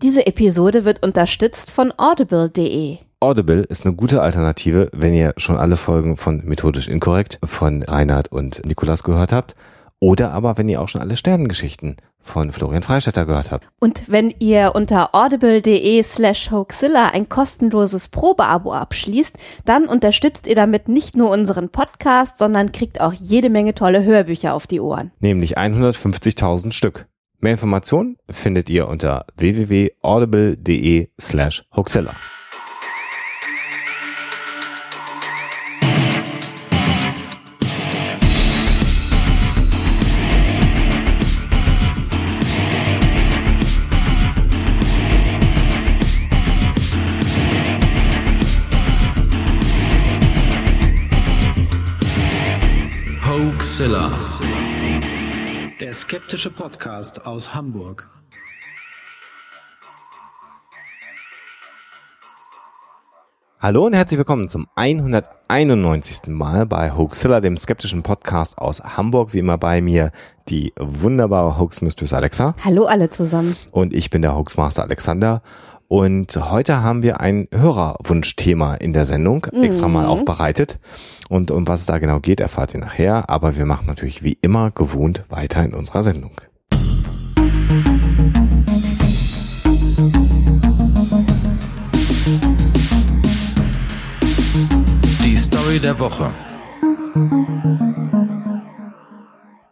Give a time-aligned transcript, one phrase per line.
[0.00, 2.98] Diese Episode wird unterstützt von audible.de.
[3.18, 8.30] Audible ist eine gute Alternative, wenn ihr schon alle Folgen von Methodisch Inkorrekt von Reinhard
[8.30, 9.56] und Nikolas gehört habt.
[9.98, 13.66] Oder aber wenn ihr auch schon alle Sternengeschichten von Florian Freistetter gehört habt.
[13.80, 19.34] Und wenn ihr unter audible.de slash hoaxilla ein kostenloses Probeabo abschließt,
[19.64, 24.54] dann unterstützt ihr damit nicht nur unseren Podcast, sondern kriegt auch jede Menge tolle Hörbücher
[24.54, 25.10] auf die Ohren.
[25.18, 27.08] Nämlich 150.000 Stück.
[27.40, 32.16] Mehr Informationen findet ihr unter www.audible.de slash hoaxilla.
[53.22, 54.67] Hoaxilla.
[55.88, 58.10] Der skeptische Podcast aus Hamburg.
[63.58, 66.26] Hallo und herzlich willkommen zum 191.
[66.26, 69.32] Mal bei Hoaxilla, dem skeptischen Podcast aus Hamburg.
[69.32, 70.12] Wie immer bei mir
[70.50, 72.54] die wunderbare Hoax Mistress Alexa.
[72.62, 73.56] Hallo alle zusammen.
[73.70, 75.40] Und ich bin der Hoaxmaster Alexander.
[75.90, 80.78] Und heute haben wir ein Hörerwunschthema in der Sendung extra mal aufbereitet.
[81.30, 83.30] Und um was es da genau geht, erfahrt ihr nachher.
[83.30, 86.42] Aber wir machen natürlich wie immer gewohnt weiter in unserer Sendung.
[95.24, 96.30] Die Story der Woche.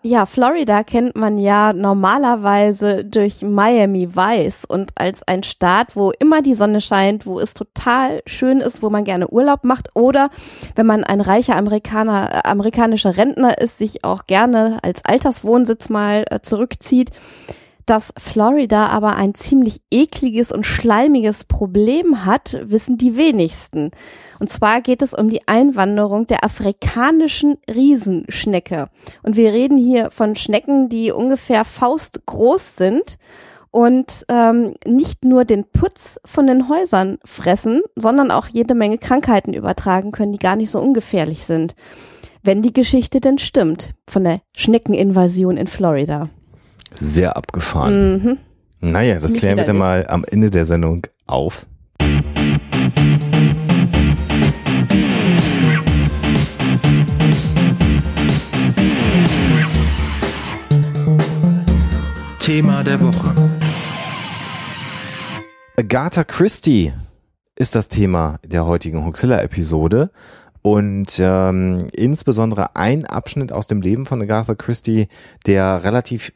[0.07, 6.43] Ja, Florida kennt man ja normalerweise durch Miami Vice und als ein Staat, wo immer
[6.43, 10.31] die Sonne scheint, wo es total schön ist, wo man gerne Urlaub macht oder
[10.77, 16.25] wenn man ein reicher Amerikaner, äh, amerikanischer Rentner ist, sich auch gerne als Alterswohnsitz mal
[16.31, 17.11] äh, zurückzieht.
[17.87, 23.93] Dass Florida aber ein ziemlich ekliges und schleimiges Problem hat, wissen die wenigsten.
[24.41, 28.91] Und zwar geht es um die Einwanderung der afrikanischen Riesenschnecke.
[29.23, 33.19] Und wir reden hier von Schnecken, die ungefähr faustgroß sind
[33.71, 39.55] und ähm, nicht nur den Putz von den Häusern fressen, sondern auch jede Menge Krankheiten
[39.55, 41.77] übertragen können, die gar nicht so ungefährlich sind.
[42.43, 46.31] Wenn die Geschichte denn stimmt von der Schneckeninvasion in Florida.
[46.99, 48.13] Sehr abgefahren.
[48.13, 48.39] Mhm.
[48.81, 51.67] Naja, das klären wir dann mal am Ende der Sendung auf.
[62.39, 63.35] Thema der Woche.
[65.77, 66.93] Agatha Christie
[67.57, 70.11] ist das Thema der heutigen Huxilla-Episode.
[70.63, 75.09] Und ähm, insbesondere ein Abschnitt aus dem Leben von Agatha Christie,
[75.47, 76.33] der relativ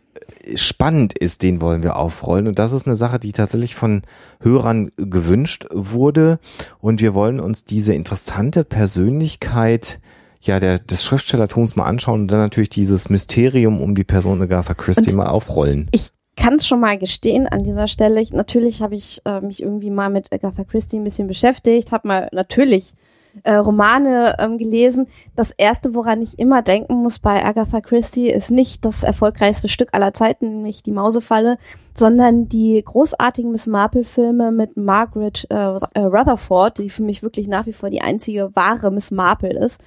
[0.55, 2.47] spannend ist, den wollen wir aufrollen.
[2.47, 4.03] Und das ist eine Sache, die tatsächlich von
[4.41, 6.39] Hörern gewünscht wurde.
[6.81, 10.01] Und wir wollen uns diese interessante Persönlichkeit
[10.43, 14.75] ja, der, des Schriftstellertums mal anschauen und dann natürlich dieses Mysterium um die Person Agatha
[14.75, 15.89] Christie Und mal aufrollen.
[15.93, 18.21] Ich kann es schon mal gestehen an dieser Stelle.
[18.23, 22.09] Ich, natürlich habe ich äh, mich irgendwie mal mit Agatha Christie ein bisschen beschäftigt, habe
[22.09, 22.95] mal natürlich
[23.43, 25.07] äh, Romane ähm, gelesen.
[25.37, 29.91] Das erste, woran ich immer denken muss bei Agatha Christie, ist nicht das erfolgreichste Stück
[29.93, 31.59] aller Zeiten, nämlich die Mausefalle,
[31.95, 37.67] sondern die großartigen Miss Marple-Filme mit Margaret äh, äh, Rutherford, die für mich wirklich nach
[37.67, 39.81] wie vor die einzige wahre Miss Marple ist.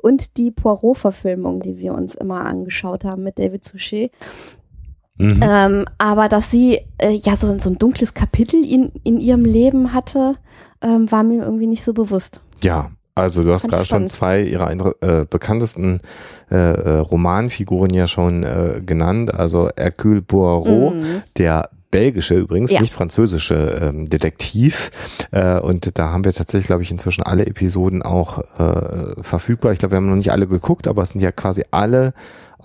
[0.00, 4.12] Und die Poirot-Verfilmung, die wir uns immer angeschaut haben mit David Suchet.
[5.18, 5.40] Mhm.
[5.42, 9.92] Ähm, aber dass sie äh, ja so, so ein dunkles Kapitel in, in ihrem Leben
[9.92, 10.36] hatte,
[10.80, 12.40] ähm, war mir irgendwie nicht so bewusst.
[12.62, 14.70] Ja, also du hast Fand gerade schon zwei ihrer
[15.02, 16.00] äh, bekanntesten
[16.50, 19.34] äh, äh, Romanfiguren ja schon äh, genannt.
[19.34, 21.22] Also Hercule Poirot, Mhm.
[21.36, 22.80] der belgische übrigens, Ja.
[22.80, 24.90] nicht französische ähm, Detektiv.
[25.32, 29.72] Äh, und da haben wir tatsächlich, glaube ich, inzwischen alle Episoden auch äh, verfügbar.
[29.72, 32.12] Ich glaube, wir haben noch nicht alle geguckt, aber es sind ja quasi alle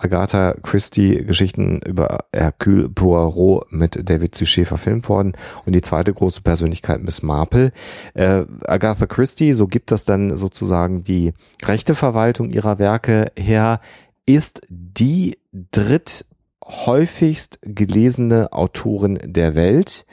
[0.04, 5.34] Agatha Christie Geschichten über Hercule Poirot mit David Suchet verfilmt worden
[5.66, 7.72] und die zweite große Persönlichkeit Miss Marple.
[8.14, 11.34] Äh, Agatha Christie, so gibt das dann sozusagen die
[11.64, 13.80] rechte Verwaltung ihrer Werke her,
[14.26, 15.38] ist die
[15.72, 20.06] dritthäufigst gelesene Autorin der Welt.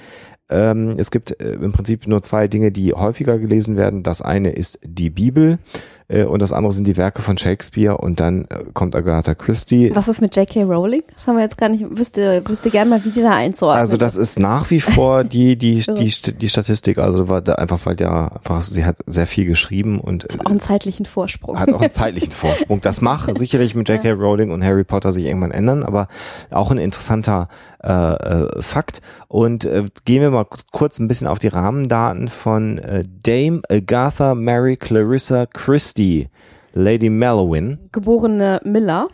[0.49, 4.03] Ähm, es gibt äh, im Prinzip nur zwei Dinge, die häufiger gelesen werden.
[4.03, 5.59] Das eine ist die Bibel
[6.25, 9.91] und das andere sind die Werke von Shakespeare und dann äh, kommt Agatha Christie.
[9.95, 10.65] Was ist mit J.K.
[10.65, 11.03] Rowling?
[11.15, 13.81] Das haben wir jetzt gar nicht, wüsste, wüsste gerne mal, wie die da einzuordnen.
[13.81, 17.79] Also das ist nach wie vor die, die, die, die Statistik, also war da einfach,
[17.85, 21.59] weil ja einfach, sie hat sehr viel geschrieben und hat auch einen zeitlichen Vorsprung.
[21.59, 22.81] Hat auch einen zeitlichen Vorsprung.
[22.81, 24.13] Das macht sicherlich mit J.K.
[24.13, 26.09] Rowling und Harry Potter sich irgendwann ändern, aber
[26.51, 27.49] auch ein interessanter
[27.83, 29.01] äh, äh, Fakt.
[29.29, 34.35] Und äh, gehen wir mal kurz ein bisschen auf die Rahmendaten von äh, Dame Agatha
[34.35, 36.00] Mary Clarissa Christie,
[36.73, 37.79] Lady Mellowin.
[37.93, 39.09] Geborene Miller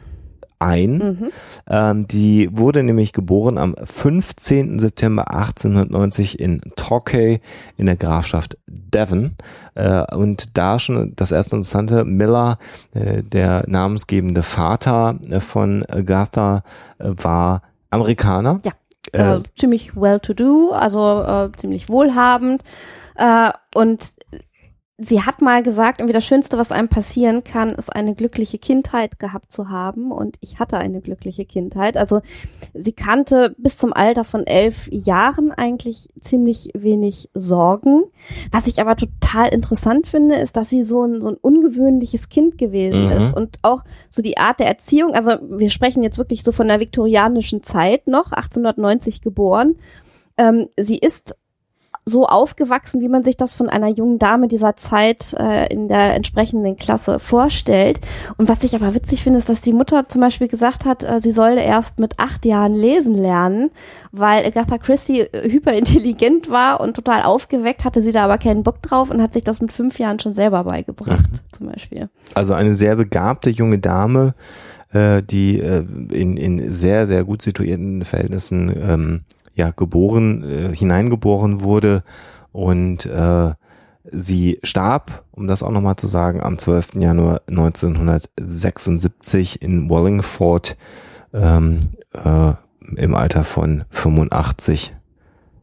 [0.58, 0.98] ein.
[0.98, 1.32] Mhm.
[1.68, 4.78] Ähm, die wurde nämlich geboren am 15.
[4.78, 7.40] September 1890 in Torquay
[7.76, 9.36] in der Grafschaft Devon.
[9.74, 12.58] Äh, und da schon das erste interessante, Miller,
[12.94, 16.62] äh, der namensgebende Vater äh, von Agatha,
[16.98, 18.60] äh, war Amerikaner.
[18.64, 18.72] Ja.
[19.12, 22.62] Äh, ziemlich well-to-do, also äh, ziemlich wohlhabend.
[23.14, 24.14] Äh, und
[24.98, 29.18] sie hat mal gesagt, irgendwie das Schönste, was einem passieren kann, ist eine glückliche Kindheit
[29.18, 30.10] gehabt zu haben.
[30.10, 31.98] Und ich hatte eine glückliche Kindheit.
[31.98, 32.22] Also
[32.72, 38.04] sie kannte bis zum Alter von elf Jahren eigentlich ziemlich wenig Sorgen.
[38.50, 42.56] Was ich aber total interessant finde, ist, dass sie so ein, so ein ungewöhnliches Kind
[42.56, 43.12] gewesen mhm.
[43.12, 43.36] ist.
[43.36, 46.80] Und auch so die Art der Erziehung, also wir sprechen jetzt wirklich so von der
[46.80, 49.76] viktorianischen Zeit noch, 1890 geboren.
[50.38, 51.36] Ähm, sie ist
[52.08, 56.14] so aufgewachsen, wie man sich das von einer jungen Dame dieser Zeit äh, in der
[56.14, 58.00] entsprechenden Klasse vorstellt.
[58.36, 61.18] Und was ich aber witzig finde, ist, dass die Mutter zum Beispiel gesagt hat, äh,
[61.18, 63.70] sie solle erst mit acht Jahren lesen lernen,
[64.12, 68.82] weil Agatha Christie äh, hyperintelligent war und total aufgeweckt, hatte sie da aber keinen Bock
[68.82, 71.56] drauf und hat sich das mit fünf Jahren schon selber beigebracht, mhm.
[71.56, 72.08] zum Beispiel.
[72.34, 74.36] Also eine sehr begabte junge Dame,
[74.92, 79.20] äh, die äh, in, in sehr, sehr gut situierten Verhältnissen ähm,
[79.56, 82.02] ja geboren, äh, hineingeboren wurde
[82.52, 83.52] und äh,
[84.12, 86.96] sie starb, um das auch nochmal zu sagen, am 12.
[86.96, 90.76] Januar 1976 in Wallingford
[91.32, 91.80] ähm,
[92.12, 92.52] äh,
[92.96, 94.94] im Alter von 85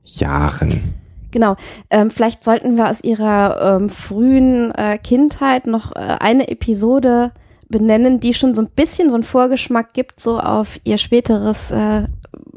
[0.04, 0.96] Jahren.
[1.32, 1.56] Genau.
[1.90, 7.32] Ähm, vielleicht sollten wir aus ihrer ähm, frühen äh, Kindheit noch äh, eine Episode
[7.70, 12.04] benennen, die schon so ein bisschen so einen Vorgeschmack gibt, so auf ihr späteres äh,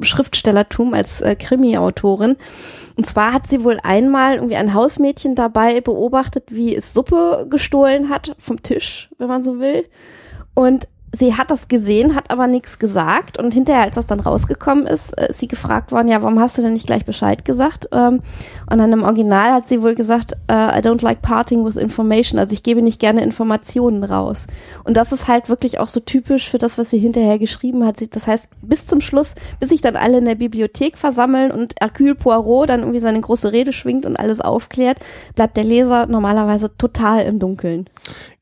[0.00, 2.37] Schriftstellertum als äh, Krimi-Autorin.
[2.96, 8.08] Und zwar hat sie wohl einmal irgendwie ein Hausmädchen dabei beobachtet, wie es Suppe gestohlen
[8.08, 9.87] hat vom Tisch, wenn man so will.
[10.54, 14.87] Und sie hat das gesehen, hat aber nichts gesagt und hinterher, als das dann rausgekommen
[14.87, 17.88] ist, äh, ist sie gefragt worden, ja, warum hast du denn nicht gleich Bescheid gesagt?
[17.93, 18.23] Ähm,
[18.70, 22.38] und dann im Original hat sie wohl gesagt, uh, I don't like parting with information,
[22.38, 24.47] also ich gebe nicht gerne Informationen raus.
[24.85, 27.97] Und das ist halt wirklich auch so typisch für das, was sie hinterher geschrieben hat.
[28.14, 32.14] Das heißt, bis zum Schluss, bis sich dann alle in der Bibliothek versammeln und Hercule
[32.14, 34.99] Poirot dann irgendwie seine große Rede schwingt und alles aufklärt,
[35.35, 37.88] bleibt der Leser normalerweise total im Dunkeln.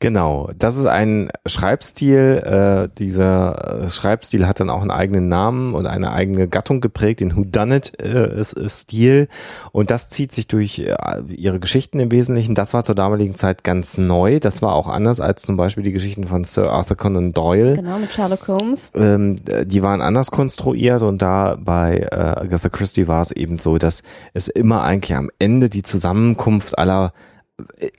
[0.00, 2.63] Genau, das ist ein Schreibstil, äh,
[2.98, 7.36] dieser äh, Schreibstil hat dann auch einen eigenen Namen und eine eigene Gattung geprägt, den
[7.36, 9.14] Whodunit-Stil.
[9.14, 9.26] Äh,
[9.72, 10.94] und das zieht sich durch äh,
[11.28, 12.54] ihre Geschichten im Wesentlichen.
[12.54, 14.40] Das war zur damaligen Zeit ganz neu.
[14.40, 17.74] Das war auch anders als zum Beispiel die Geschichten von Sir Arthur Conan Doyle.
[17.74, 18.90] Genau, mit Sherlock Holmes.
[18.94, 23.78] Ähm, die waren anders konstruiert und da bei äh, Agatha Christie war es eben so,
[23.78, 24.02] dass
[24.32, 27.12] es immer eigentlich am Ende die Zusammenkunft aller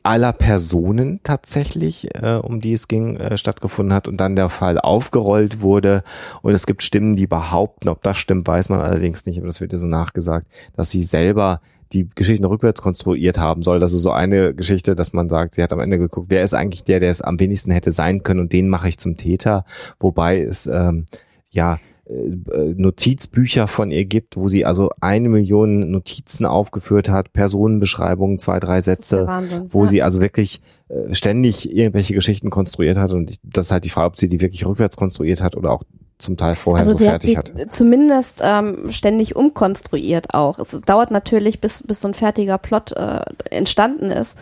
[0.04, 4.78] aller Personen tatsächlich, äh, um die es ging, äh, stattgefunden hat und dann der Fall
[4.80, 6.04] aufgerollt wurde.
[6.42, 9.62] Und es gibt Stimmen, die behaupten, ob das stimmt, weiß man allerdings nicht, aber das
[9.62, 11.62] wird ja so nachgesagt, dass sie selber
[11.94, 13.80] die Geschichten rückwärts konstruiert haben soll.
[13.80, 16.54] Das ist so eine Geschichte, dass man sagt, sie hat am Ende geguckt, wer ist
[16.54, 19.64] eigentlich der, der es am wenigsten hätte sein können und den mache ich zum Täter.
[20.00, 21.06] Wobei es ähm,
[21.50, 28.60] ja Notizbücher von ihr gibt, wo sie also eine Million Notizen aufgeführt hat, Personenbeschreibungen, zwei,
[28.60, 29.90] drei Sätze, Wahnsinn, wo ja.
[29.90, 34.08] sie also wirklich äh, ständig irgendwelche Geschichten konstruiert hat und das ist halt die Frage,
[34.08, 35.84] ob sie die wirklich rückwärts konstruiert hat oder auch
[36.18, 37.52] zum Teil vorher also so sie fertig hat.
[37.56, 40.60] Sie zumindest ähm, ständig umkonstruiert auch.
[40.60, 44.38] Es, es dauert natürlich, bis, bis so ein fertiger Plot äh, entstanden ist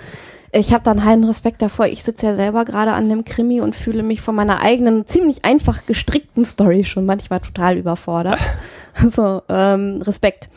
[0.53, 1.87] ich habe dann heiden Respekt davor.
[1.87, 5.43] Ich sitze ja selber gerade an dem Krimi und fühle mich von meiner eigenen, ziemlich
[5.43, 8.39] einfach gestrickten Story schon manchmal total überfordert.
[9.09, 10.49] so, ähm, Respekt.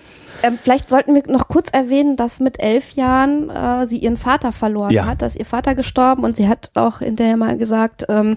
[0.42, 4.52] Ähm, vielleicht sollten wir noch kurz erwähnen, dass mit elf Jahren äh, sie ihren Vater
[4.52, 5.06] verloren ja.
[5.06, 5.22] hat.
[5.22, 8.36] dass ihr Vater gestorben und sie hat auch hinterher mal gesagt, ähm,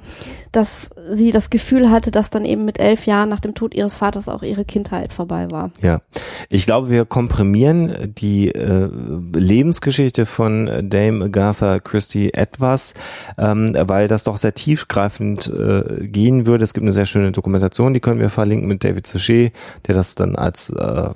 [0.51, 3.95] dass sie das Gefühl hatte, dass dann eben mit elf Jahren nach dem Tod ihres
[3.95, 5.71] Vaters auch ihre Kindheit vorbei war.
[5.81, 6.01] Ja,
[6.49, 8.89] ich glaube, wir komprimieren die äh,
[9.33, 12.93] Lebensgeschichte von Dame Agatha Christie etwas,
[13.37, 16.63] ähm, weil das doch sehr tiefgreifend äh, gehen würde.
[16.63, 19.53] Es gibt eine sehr schöne Dokumentation, die können wir verlinken mit David Suchet,
[19.87, 21.09] der das dann als äh,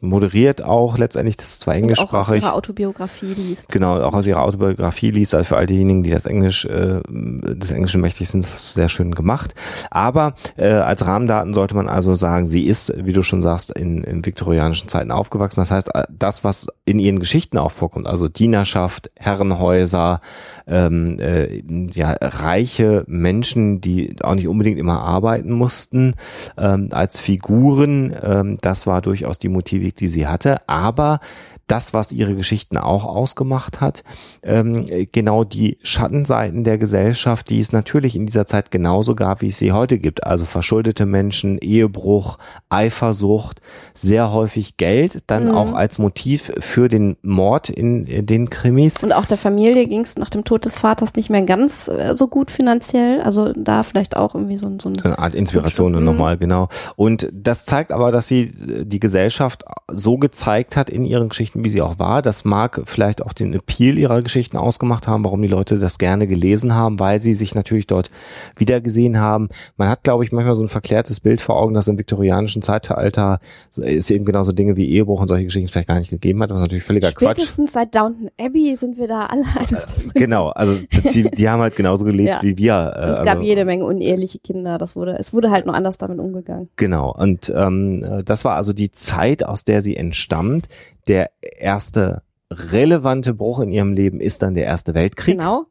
[0.00, 2.42] moderiert auch letztendlich, das ist zwar Und auch aus englischsprachig.
[2.42, 3.68] ihrer Autobiografie liest.
[3.70, 7.72] Genau, auch aus ihrer Autobiografie liest, also für all diejenigen, die das Englisch, äh, des
[7.72, 9.54] Englischen mächtig sind, das ist sehr schön gemacht.
[9.90, 14.04] Aber äh, als Rahmendaten sollte man also sagen, sie ist, wie du schon sagst, in,
[14.04, 15.60] in viktorianischen Zeiten aufgewachsen.
[15.60, 20.20] Das heißt, äh, das, was in ihren Geschichten auch vorkommt, also Dienerschaft, Herrenhäuser,
[20.66, 21.62] ähm, äh,
[21.92, 26.14] ja, reiche Menschen, die auch nicht unbedingt immer arbeiten mussten,
[26.56, 30.56] ähm, als Figuren, ähm, das war durchaus die Motivik, die sie hatte.
[30.68, 31.20] Aber
[31.68, 34.02] das, was ihre Geschichten auch ausgemacht hat,
[34.42, 39.48] ähm, genau die Schattenseiten der Gesellschaft, die es natürlich in dieser Zeit genauso gab, wie
[39.48, 40.24] es sie heute gibt.
[40.24, 43.60] Also verschuldete Menschen, Ehebruch, Eifersucht,
[43.94, 45.50] sehr häufig Geld, dann Mhm.
[45.54, 49.02] auch als Motiv für den Mord in, in den Krimis.
[49.04, 52.14] Und auch der Familie ging es nach dem Tod des Vaters nicht mehr ganz äh,
[52.14, 53.20] so gut finanziell.
[53.20, 56.04] Also da vielleicht auch irgendwie so, so ein So eine Art Inspiration Mhm.
[56.04, 56.68] nochmal, genau.
[56.96, 61.57] Und das zeigt aber, dass sie äh, die Gesellschaft so gezeigt hat in ihren Geschichten,
[61.64, 62.22] wie sie auch war.
[62.22, 66.26] Das mag vielleicht auch den Appeal ihrer Geschichten ausgemacht haben, warum die Leute das gerne
[66.26, 68.10] gelesen haben, weil sie sich natürlich dort
[68.56, 69.48] wiedergesehen haben.
[69.76, 73.40] Man hat, glaube ich, manchmal so ein verklärtes Bild vor Augen, dass im viktorianischen Zeitalter
[73.76, 76.60] es eben genauso Dinge wie Ehebruch und solche Geschichten vielleicht gar nicht gegeben hat, was
[76.60, 80.12] natürlich völliger Quatsch Spätestens seit Downton Abbey sind wir da alle eines Besseren.
[80.14, 80.74] Genau, also
[81.12, 82.42] die, die haben halt genauso gelebt Ja.
[82.42, 82.92] wie wir.
[82.96, 84.78] äh, es gab also- jede Menge uneheliche Kinder.
[84.78, 86.68] Das wurde, es wurde halt nur anders damit umgegangen.
[86.76, 90.66] Genau, und ähm, äh, das war also die Zeit, aus der sie entstammt.
[91.06, 95.38] Der erste relevante Bruch in ihrem Leben ist dann der Erste Weltkrieg.
[95.38, 95.66] Genau.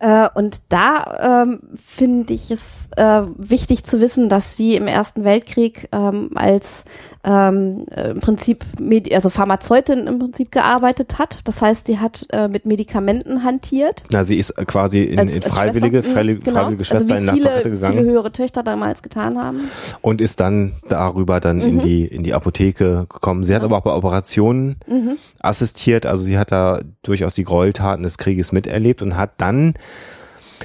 [0.00, 5.24] Äh, und da ähm, finde ich es äh, wichtig zu wissen, dass sie im Ersten
[5.24, 6.84] Weltkrieg ähm, als
[7.22, 11.40] ähm, äh, im Prinzip Medi also Pharmazeutin im Prinzip gearbeitet hat.
[11.44, 14.04] Das heißt, sie hat äh, mit Medikamenten hantiert.
[14.10, 16.12] Na, sie ist äh, quasi in, als, in als freiwillige, Schwester.
[16.14, 16.56] freiwillige, Mhm, genau.
[16.60, 19.60] freiwillige Schwester also in Lazarette viele, gegangen viele höhere Töchter damals getan haben.
[20.00, 21.80] und ist dann darüber dann in Mhm.
[21.82, 23.44] die in die Apotheke gekommen.
[23.44, 25.18] Sie hat aber auch bei Operationen Mhm.
[25.42, 29.74] assistiert, also sie hat da durchaus die Gräueltaten des Krieges miterlebt und hat dann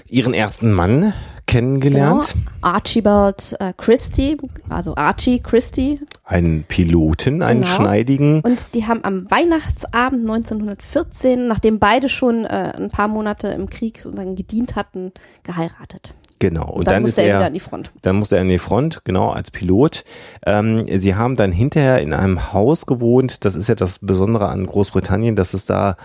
[0.08, 1.14] ihren ersten Mann
[1.48, 2.52] kennengelernt, Genau.
[2.62, 6.00] Archibald äh, Christie, also Archie Christie.
[6.24, 7.76] einen Piloten, einen Genau.
[7.76, 8.42] schneidigen.
[8.42, 14.00] Und die haben am Weihnachtsabend 1914, nachdem beide schon äh, ein paar Monate im Krieg
[14.02, 15.12] sozusagen gedient hatten,
[15.44, 16.14] geheiratet.
[16.40, 16.66] Genau.
[16.66, 17.92] Und, Und dann, dann, ist musste er, wieder er an die Front.
[18.02, 20.04] Dann musste er in die Front, genau, als Pilot.
[20.46, 23.46] Ähm, sie haben dann hinterher in einem Haus gewohnt.
[23.46, 25.96] Das ist ja das Besondere an Großbritannien, dass es da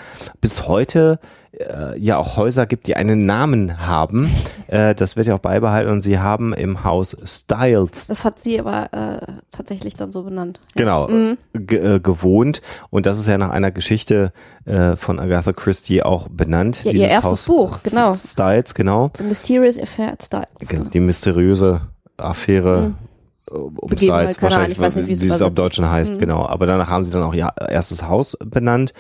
[0.40, 1.18] bis heute
[1.58, 4.30] äh, ja auch Häuser gibt, die einen Namen haben.
[4.68, 5.90] äh, das wird ja auch beibehalten.
[5.90, 10.60] Und sie haben im Haus Styles Das hat sie aber äh, tatsächlich dann so benannt.
[10.76, 11.38] Genau Mhm.
[11.54, 12.62] ge äh, gewohnt.
[12.90, 14.32] Und das ist ja nach einer Geschichte
[14.64, 16.84] äh, von Agatha Christie auch benannt.
[16.84, 18.14] Ja, ihr erstes Haus Buch, genau.
[18.14, 19.10] Styles, genau.
[19.18, 20.68] The Mysterious Affair at Styles.
[20.68, 23.09] Genau, die mysteriöse Affäre äh,
[23.50, 25.90] um keine Ahnung, wahrscheinlich, ich weiß nicht, wie es wie es auf Deutschen ist.
[25.90, 26.18] heißt, Mhm.
[26.18, 26.46] genau.
[26.46, 28.92] Aber danach haben sie dann auch ihr erstes Haus benannt.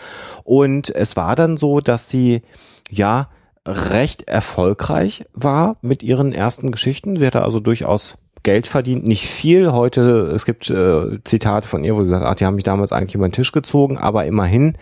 [0.44, 2.42] Und es war dann so, dass sie,
[2.90, 3.28] ja,
[3.66, 7.16] recht erfolgreich war mit ihren ersten Geschichten.
[7.16, 9.70] Sie hatte also durchaus Geld verdient, nicht viel.
[9.72, 12.90] Heute, es gibt äh, Zitate von ihr, wo sie sagt, ach, die haben mich damals
[12.92, 14.78] eigentlich über den Tisch gezogen, aber immerhin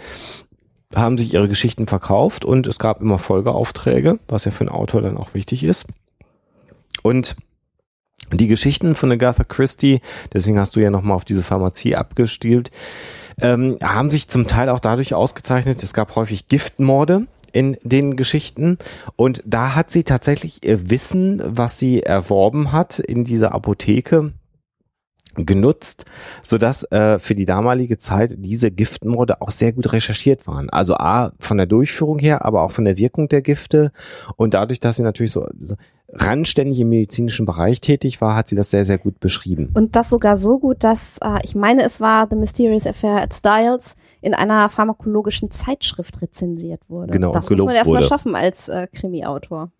[0.94, 5.02] haben sich ihre Geschichten verkauft und es gab immer Folgeaufträge, was ja für einen Autor
[5.02, 5.86] dann auch wichtig ist.
[7.02, 7.36] Und
[8.32, 10.00] die Geschichten von Agatha Christie,
[10.32, 12.70] deswegen hast du ja nochmal auf diese Pharmazie abgestielt,
[13.40, 18.78] ähm, haben sich zum Teil auch dadurch ausgezeichnet, es gab häufig Giftmorde in den Geschichten
[19.16, 24.32] und da hat sie tatsächlich ihr Wissen, was sie erworben hat in dieser Apotheke,
[25.46, 26.04] genutzt,
[26.42, 30.70] so dass äh, für die damalige Zeit diese Giftmorde auch sehr gut recherchiert waren.
[30.70, 33.92] Also a von der Durchführung her, aber auch von der Wirkung der Gifte
[34.36, 35.46] und dadurch, dass sie natürlich so
[36.10, 39.70] randständig im medizinischen Bereich tätig war, hat sie das sehr sehr gut beschrieben.
[39.74, 43.34] Und das sogar so gut, dass äh, ich meine, es war The Mysterious Affair at
[43.34, 47.12] Styles in einer pharmakologischen Zeitschrift rezensiert wurde.
[47.12, 49.70] Genau, das muss man erstmal schaffen als äh, Krimi-Autor.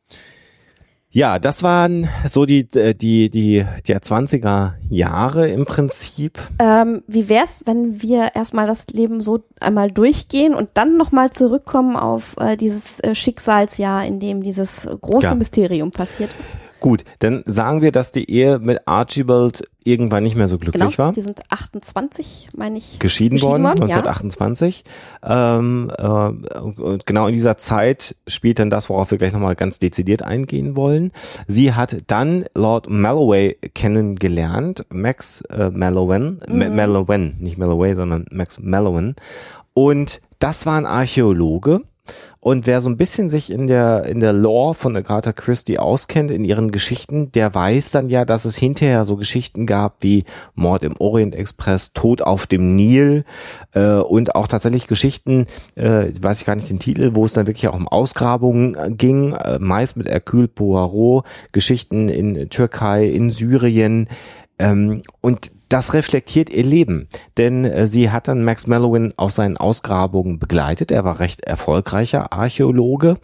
[1.11, 6.39] Ja, das waren so die äh, die die der 20er Jahre im Prinzip.
[6.59, 11.97] Ähm, wie wär's, wenn wir erstmal das Leben so einmal durchgehen und dann nochmal zurückkommen
[11.97, 15.35] auf äh, dieses äh, Schicksalsjahr, in dem dieses große Ja.
[15.35, 16.57] Mysterium passiert ist?
[16.81, 20.99] Gut, dann sagen wir, dass die Ehe mit Archibald irgendwann nicht mehr so glücklich Genau,
[20.99, 21.13] war.
[21.13, 22.99] die sind 28, meine ich.
[22.99, 23.71] geschieden, worden, ja.
[23.71, 24.85] 1928.
[25.25, 29.79] Ähm, äh, und genau in dieser Zeit spielt dann das, worauf wir gleich nochmal ganz
[29.79, 31.13] dezidiert eingehen wollen.
[31.47, 38.59] Sie hat dann Lord Malloway kennengelernt, Max äh, Mallowan, Ma- Mallowan, nicht Malloway, sondern Max
[38.61, 39.17] Mallowan.
[39.75, 41.83] Und das war ein Archäologe.
[42.41, 46.31] Und wer so ein bisschen sich in der, in der Lore von Agatha Christie auskennt,
[46.31, 50.25] in ihren Geschichten, der weiß dann ja, dass es hinterher so Geschichten gab wie
[50.55, 53.25] Mord im Orient Express, Tod auf dem Nil
[53.73, 57.47] äh, und auch tatsächlich Geschichten, äh, weiß ich gar nicht den Titel, wo es dann
[57.49, 63.31] wirklich auch um Ausgrabungen äh, ging, äh, meist mit Hercule Poirot, Geschichten in Türkei, in
[63.31, 64.09] Syrien.
[64.61, 69.57] Ähm, und das reflektiert ihr Leben, denn äh, sie hat dann Max Mellowin auf seinen
[69.57, 70.91] Ausgrabungen begleitet.
[70.91, 73.19] Er war recht erfolgreicher Archäologe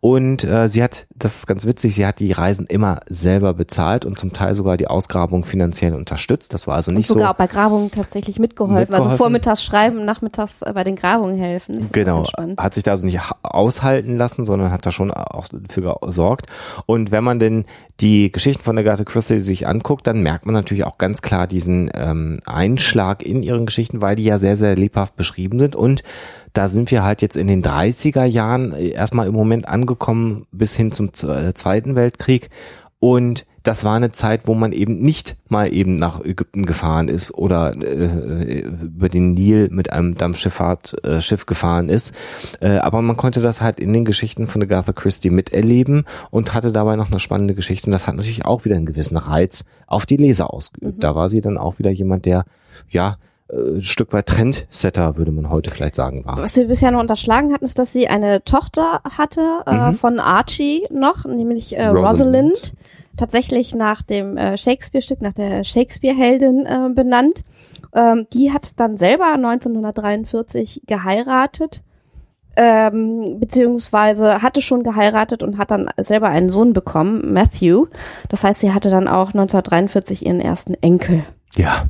[0.00, 4.04] und äh, sie hat, das ist ganz witzig, sie hat die Reisen immer selber bezahlt
[4.04, 6.52] und zum Teil sogar die Ausgrabung finanziell unterstützt.
[6.54, 7.32] Das war also nicht und sogar so.
[7.32, 8.76] auch bei Grabungen tatsächlich mitgeholfen.
[8.94, 9.16] Also Mitgeholfen.
[9.16, 11.76] vormittags schreiben, nachmittags äh, bei den Grabungen helfen.
[11.76, 12.24] Das ist Genau,
[12.58, 16.46] hat sich da also nicht ha- aushalten lassen, sondern hat da schon auch für gesorgt.
[16.86, 17.64] Und wenn man denn
[18.00, 21.90] die Geschichten von Agatha Christie sich anguckt, dann merkt man natürlich auch ganz klar diesen
[21.94, 25.74] ähm, Einschlag in ihren Geschichten, weil die ja sehr, sehr lebhaft beschrieben sind.
[25.74, 26.02] Und
[26.52, 30.76] da sind wir halt jetzt in den 30er Jahren äh, erstmal im Moment angekommen bis
[30.76, 32.50] hin zum äh, Zweiten Weltkrieg.
[32.98, 37.34] Und das war eine Zeit, wo man eben nicht mal eben nach Ägypten gefahren ist
[37.34, 42.14] oder äh, über den Nil mit einem Dampfschifffahrt äh, Schiff gefahren ist.
[42.60, 46.72] Äh, aber man konnte das halt in den Geschichten von Agatha Christie miterleben und hatte
[46.72, 47.86] dabei noch eine spannende Geschichte.
[47.86, 51.02] Und das hat natürlich auch wieder einen gewissen Reiz auf die Leser ausgeübt.
[51.02, 52.44] Da war sie dann auch wieder jemand, der,
[52.88, 53.18] ja,
[53.52, 56.38] ein Stück weit Trendsetter, würde man heute vielleicht sagen, war.
[56.38, 59.92] Was wir bisher noch unterschlagen hatten, ist, dass sie eine Tochter hatte äh, Mhm.
[59.92, 62.08] von Archie noch, nämlich äh, Rosalind.
[62.10, 62.72] Rosalind.
[63.16, 67.44] Tatsächlich nach dem äh, Shakespeare-Stück, nach der Shakespeare-Heldin äh, benannt.
[67.94, 71.82] Ähm, die hat dann selber 1943 geheiratet,
[72.56, 77.86] ähm, beziehungsweise hatte schon geheiratet und hat dann selber einen Sohn bekommen, Matthew.
[78.28, 81.24] Das heißt, sie hatte dann auch 1943 ihren ersten Enkel.
[81.56, 81.86] Ja.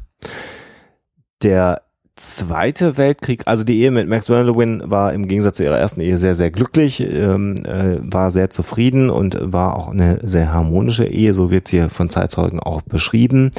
[1.43, 1.83] Der
[2.19, 6.16] Zweite Weltkrieg, also die Ehe mit Max Verlewin war im Gegensatz zu ihrer ersten Ehe
[6.16, 11.35] sehr, sehr glücklich, ähm, äh, war sehr zufrieden und war auch eine sehr harmonische Ehe,
[11.35, 13.50] so wird hier von Zeitzeugen auch beschrieben.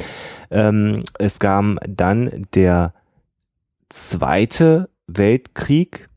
[0.50, 2.94] Ähm, es kam dann der
[3.90, 6.08] Zweite Weltkrieg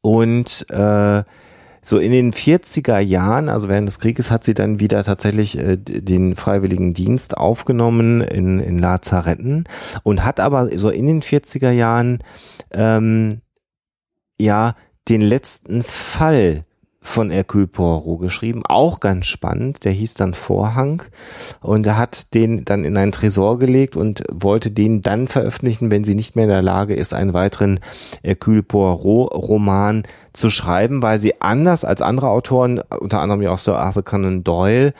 [0.00, 1.22] und äh,
[1.84, 5.76] so in den 40er Jahren, also während des Krieges, hat sie dann wieder tatsächlich äh,
[5.76, 9.64] den freiwilligen Dienst aufgenommen in, in Lazaretten
[10.02, 12.18] und hat aber so in den 40er Jahren
[12.72, 13.40] ähm,
[14.40, 14.74] ja
[15.08, 16.64] den letzten Fall
[17.06, 21.02] von Hercule Poirot geschrieben, auch ganz spannend, der hieß dann Vorhang
[21.60, 26.02] und er hat den dann in einen Tresor gelegt und wollte den dann veröffentlichen, wenn
[26.02, 27.78] sie nicht mehr in der Lage ist, einen weiteren
[28.22, 33.58] Hercule Poirot Roman zu schreiben, weil sie anders als andere Autoren, unter anderem ja auch
[33.58, 34.94] Sir Arthur Conan Doyle,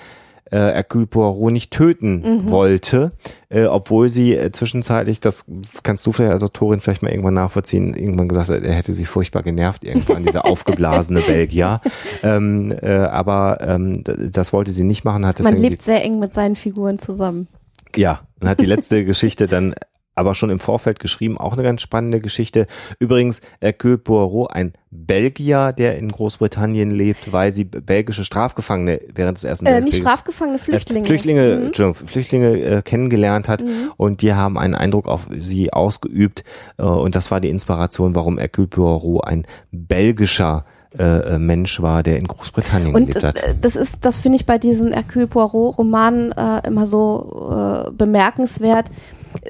[0.55, 3.11] äh, Hercule Poirot nicht töten wollte,
[3.49, 5.47] äh, obwohl sie äh, zwischenzeitlich, das
[5.83, 9.05] kannst du vielleicht als Autorin vielleicht mal irgendwann nachvollziehen, irgendwann gesagt hat, er hätte sie
[9.05, 11.81] furchtbar genervt, irgendwann dieser aufgeblasene Belgier.
[12.23, 16.33] Ähm, äh, aber ähm, das wollte sie nicht machen, hat Man lebt sehr eng mit
[16.33, 17.49] seinen Figuren zusammen.
[17.97, 19.75] ja, und hat die letzte Geschichte dann
[20.15, 22.67] aber schon im Vorfeld geschrieben, auch eine ganz spannende Geschichte.
[22.99, 29.45] Übrigens, Hercule Poirot, ein Belgier, der in Großbritannien lebt, weil sie belgische Strafgefangene während des
[29.45, 31.05] Ersten Äh, nicht Weltkriegs strafgefangene Flüchtlinge.
[31.05, 31.67] äh, Flüchtlinge, Mhm.
[31.67, 33.65] Entschuldigung, Flüchtlinge äh, kennengelernt hat
[33.97, 36.45] und die haben einen Eindruck auf sie ausgeübt
[36.79, 40.65] äh, und das war die Inspiration, warum Hercule Poirot ein belgischer
[40.97, 41.03] äh,
[41.35, 43.43] äh, Mensch war, der in Großbritannien Und gelebt hat.
[43.43, 47.91] äh, das ist, das finde ich bei diesen Hercule Poirot Romanen äh, immer so äh,
[47.91, 48.91] bemerkenswert.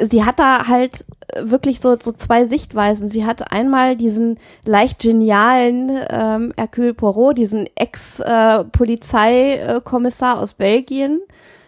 [0.00, 3.08] Sie hat da halt äh, wirklich so, so zwei Sichtweisen.
[3.08, 11.20] Sie hat einmal diesen leicht genialen ähm, Hercule Poirot, diesen Ex-Polizeikommissar aus Belgien,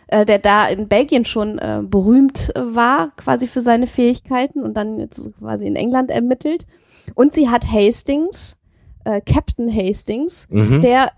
[0.08, 4.74] äh, der da in Belgien schon äh, berühmt äh, war, quasi für seine Fähigkeiten und
[4.74, 6.66] dann jetzt quasi in England ermittelt.
[7.14, 8.58] Und sie hat Hastings,
[9.04, 10.80] äh, Captain Hastings, Mhm.
[10.80, 11.10] der äh,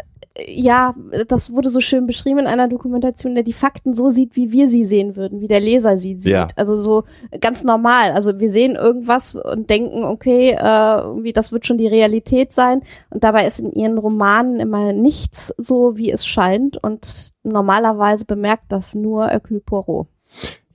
[0.46, 0.94] ja,
[1.26, 4.68] das wurde so schön beschrieben in einer Dokumentation, der die Fakten so sieht, wie wir
[4.68, 6.32] sie sehen würden, wie der Leser sie sieht.
[6.32, 6.46] Ja.
[6.56, 7.04] Also so
[7.40, 8.12] ganz normal.
[8.12, 12.82] Also wir sehen irgendwas und denken, okay, äh, irgendwie das wird schon die Realität sein.
[13.10, 16.76] Und dabei ist in ihren Romanen immer nichts so, wie es scheint.
[16.82, 20.06] Und normalerweise bemerkt das nur Hercule Poirot.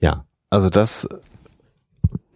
[0.00, 1.08] Ja, also das,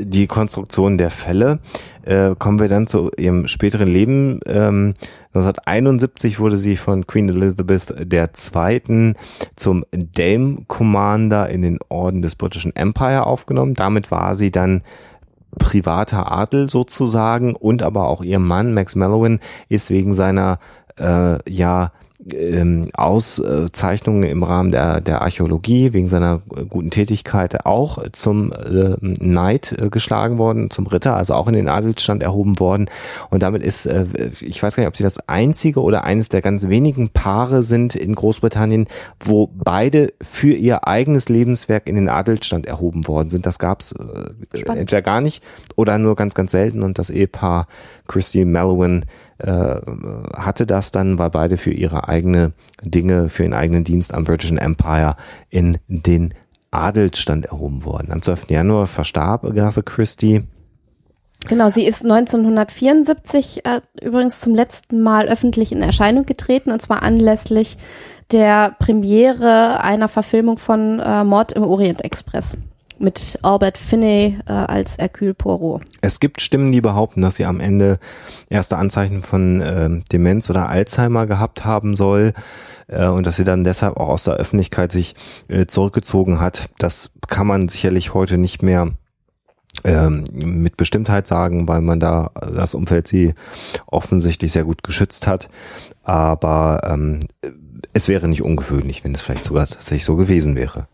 [0.00, 1.58] die Konstruktion der Fälle,
[2.02, 4.40] äh, kommen wir dann zu ihrem späteren Leben.
[4.46, 4.94] Ähm,
[5.34, 9.14] 1971 wurde sie von Queen Elizabeth II.
[9.56, 13.74] zum Dame Commander in den Orden des Britischen Empire aufgenommen.
[13.74, 14.82] Damit war sie dann
[15.58, 20.58] privater Adel sozusagen und aber auch ihr Mann Max Mellowin ist wegen seiner
[20.98, 21.92] äh, ja
[22.34, 29.72] ähm, Auszeichnungen im Rahmen der, der Archäologie wegen seiner guten Tätigkeit auch zum äh, Knight
[29.72, 32.88] äh, geschlagen worden, zum Ritter, also auch in den Adelsstand erhoben worden.
[33.30, 34.06] Und damit ist, äh,
[34.40, 37.94] ich weiß gar nicht, ob sie das einzige oder eines der ganz wenigen Paare sind
[37.94, 38.86] in Großbritannien,
[39.20, 43.46] wo beide für ihr eigenes Lebenswerk in den Adelsstand erhoben worden sind.
[43.46, 45.42] Das gab es äh, entweder gar nicht
[45.76, 46.82] oder nur ganz, ganz selten.
[46.82, 47.66] Und das Ehepaar
[48.08, 49.04] Christy Mallowan
[49.38, 49.76] äh,
[50.36, 54.50] hatte das dann, weil beide für ihre eigene Dinge, für ihren eigenen Dienst am British
[54.50, 55.16] Empire
[55.50, 56.34] in den
[56.70, 58.10] Adelsstand erhoben worden.
[58.10, 58.50] Am 12.
[58.50, 60.42] Januar verstarb Agatha Christie.
[61.46, 67.02] Genau, sie ist 1974 äh, übrigens zum letzten Mal öffentlich in Erscheinung getreten und zwar
[67.02, 67.76] anlässlich
[68.32, 72.56] der Premiere einer Verfilmung von äh, Mord im Orient Express
[73.00, 75.82] mit Albert Finney äh, als Hercule Poirot.
[76.00, 77.98] Es gibt Stimmen, die behaupten, dass sie am Ende
[78.48, 82.32] erste Anzeichen von äh, Demenz oder Alzheimer gehabt haben soll
[82.88, 85.14] äh, und dass sie dann deshalb auch aus der Öffentlichkeit sich
[85.48, 86.70] äh, zurückgezogen hat.
[86.78, 88.90] Das kann man sicherlich heute nicht mehr
[89.84, 93.34] ähm, mit Bestimmtheit sagen, weil man da das Umfeld sie
[93.86, 95.48] offensichtlich sehr gut geschützt hat.
[96.02, 97.20] Aber ähm,
[97.92, 100.88] es wäre nicht ungewöhnlich, wenn es vielleicht sogar tatsächlich so gewesen wäre.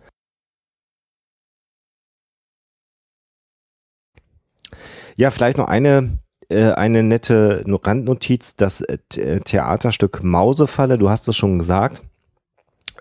[5.17, 8.99] Ja, vielleicht noch eine äh, eine nette Randnotiz, das äh,
[9.41, 12.03] Theaterstück Mausefalle, du hast es schon gesagt,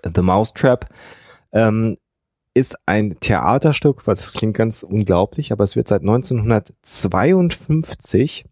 [0.02, 0.88] The Mousetrap,
[1.52, 1.96] ähm,
[2.54, 8.46] ist ein Theaterstück, was klingt ganz unglaublich, aber es wird seit 1952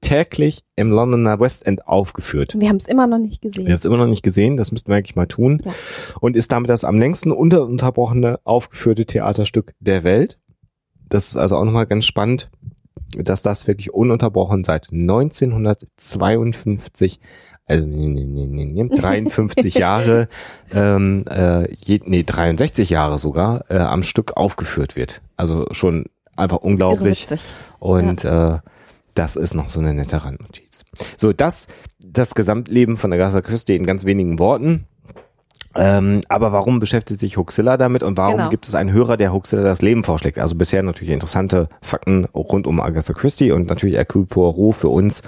[0.00, 2.54] täglich im Londoner West End aufgeführt.
[2.56, 3.66] Wir haben es immer noch nicht gesehen.
[3.66, 5.60] Wir haben es immer noch nicht gesehen, das müssten wir eigentlich mal tun.
[5.64, 5.74] Ja.
[6.20, 10.38] Und ist damit das am längsten unterbrochene aufgeführte Theaterstück der Welt.
[11.08, 12.48] Das ist also auch nochmal ganz spannend
[13.22, 17.20] dass das wirklich ununterbrochen seit 1952,
[17.66, 20.28] also nee, nee, nee, nee, 53 Jahre,
[20.72, 25.22] ähm, äh, je, nee, 63 Jahre sogar, äh, am Stück aufgeführt wird.
[25.36, 27.26] Also schon einfach unglaublich.
[27.78, 28.56] Und ja.
[28.56, 28.60] äh,
[29.14, 30.84] das ist noch so eine nette Randnotiz.
[31.16, 34.86] So, das, das Gesamtleben von Agatha Christie in ganz wenigen Worten.
[35.78, 38.48] Ähm, aber warum beschäftigt sich Huxilla damit und warum genau.
[38.48, 40.38] gibt es einen Hörer, der Huxilla das Leben vorschlägt?
[40.38, 45.22] Also bisher natürlich interessante Fakten rund um Agatha Christie und natürlich Hercule Poirot für uns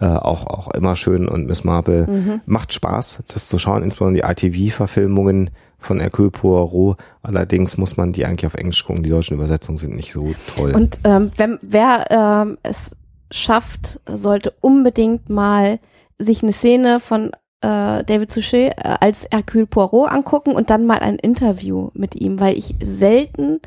[0.00, 2.06] äh, auch, auch immer schön und Miss Marple.
[2.06, 2.40] Mhm.
[2.46, 6.96] Macht Spaß, das zu schauen, insbesondere die ITV-Verfilmungen von Hercule Poirot.
[7.22, 9.02] Allerdings muss man die eigentlich auf Englisch gucken.
[9.02, 10.72] Die deutschen Übersetzungen sind nicht so toll.
[10.72, 12.96] Und ähm, wenn, wer ähm, es
[13.30, 15.78] schafft, sollte unbedingt mal
[16.18, 20.98] sich eine Szene von äh, David Suchet äh, als Hercule Poirot angucken und dann mal
[20.98, 23.60] ein Interview mit ihm, weil ich selten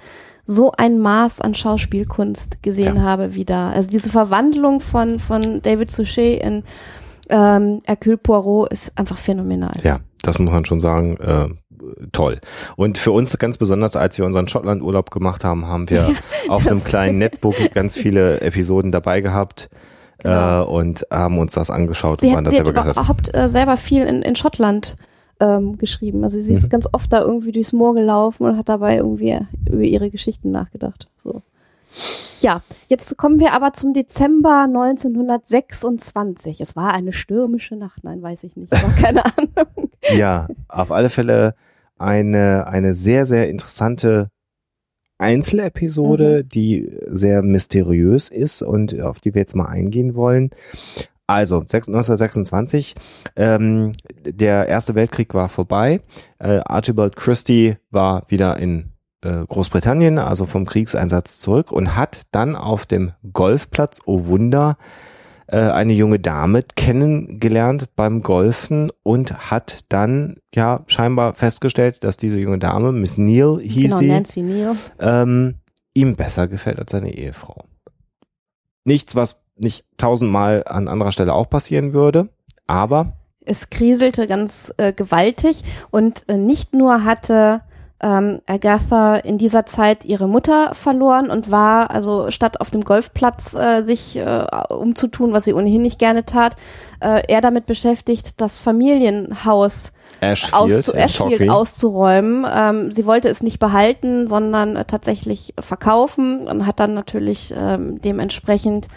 [0.45, 3.02] so ein Maß an Schauspielkunst gesehen ja.
[3.02, 3.69] habe wie da.
[3.69, 6.63] Also diese Verwandlung von, von David Suchet in
[7.30, 9.75] ähm, Hercule Poirot ist einfach phänomenal.
[9.84, 11.17] Ja, das muss man schon sagen.
[11.17, 11.49] Äh,
[12.12, 12.39] toll.
[12.75, 16.10] Und für uns ganz besonders, als wir unseren Schottland-Urlaub gemacht haben, haben wir
[16.47, 19.69] auf einem kleinen Netbook ganz viele Episoden dabei gehabt
[20.19, 20.63] genau.
[20.63, 22.95] äh, und haben uns das angeschaut sie und waren das selber gehört.
[22.95, 24.95] überhaupt äh, selber viel in, in Schottland
[25.39, 26.23] ähm, geschrieben.
[26.23, 26.69] Also sie ist mhm.
[26.69, 31.08] ganz oft da irgendwie durchs Moor gelaufen und hat dabei irgendwie über ihre Geschichten nachgedacht.
[31.23, 31.41] So.
[32.41, 36.62] Ja, jetzt kommen wir aber zum Dezember 1926.
[36.62, 38.03] Es war eine stürmische Nacht.
[38.03, 38.71] Nein, weiß ich nicht.
[38.71, 39.89] War keine Ahnung.
[40.15, 41.55] ja, auf alle Fälle
[41.97, 44.29] eine, eine sehr, sehr interessante
[45.19, 46.49] Einzelepisode, mhm.
[46.49, 50.49] die sehr mysteriös ist und auf die wir jetzt mal eingehen wollen.
[51.27, 52.95] Also 1926,
[53.36, 53.91] ähm,
[54.25, 56.01] der Erste Weltkrieg war vorbei.
[56.39, 62.55] Äh, Archibald Christie war wieder in äh, Großbritannien, also vom Kriegseinsatz zurück und hat dann
[62.55, 64.77] auf dem Golfplatz, oh Wunder,
[65.52, 72.40] äh, eine junge Dame kennengelernt beim Golfen und hat dann ja scheinbar festgestellt, dass diese
[72.40, 74.76] junge Dame, Miss Neal hieß genau, sie, Nancy Neal.
[75.00, 75.56] Ähm,
[75.94, 77.64] ihm besser gefällt als seine Ehefrau.
[78.86, 82.30] Nichts, was nicht tausendmal an anderer Stelle auch passieren würde,
[82.68, 87.62] aber es kriselte ganz äh, gewaltig und äh, nicht nur hatte
[88.02, 93.56] ähm, Agatha in dieser Zeit ihre Mutter verloren und war also statt auf dem Golfplatz
[93.56, 96.56] äh, sich äh, umzutun, was sie ohnehin nicht gerne tat,
[97.02, 102.46] äh, eher damit beschäftigt, das Familienhaus Ashfield, Ashfield auszuräumen.
[102.52, 108.02] Ähm, sie wollte es nicht behalten, sondern äh, tatsächlich verkaufen und hat dann natürlich ähm,
[108.02, 108.88] dementsprechend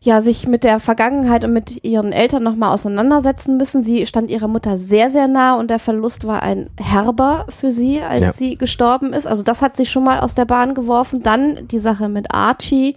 [0.00, 3.82] ja sich mit der Vergangenheit und mit ihren Eltern nochmal auseinandersetzen müssen.
[3.82, 8.00] Sie stand ihrer Mutter sehr, sehr nah und der Verlust war ein herber für sie,
[8.00, 8.32] als ja.
[8.32, 9.26] sie gestorben ist.
[9.26, 11.22] Also das hat sie schon mal aus der Bahn geworfen.
[11.22, 12.96] Dann die Sache mit Archie,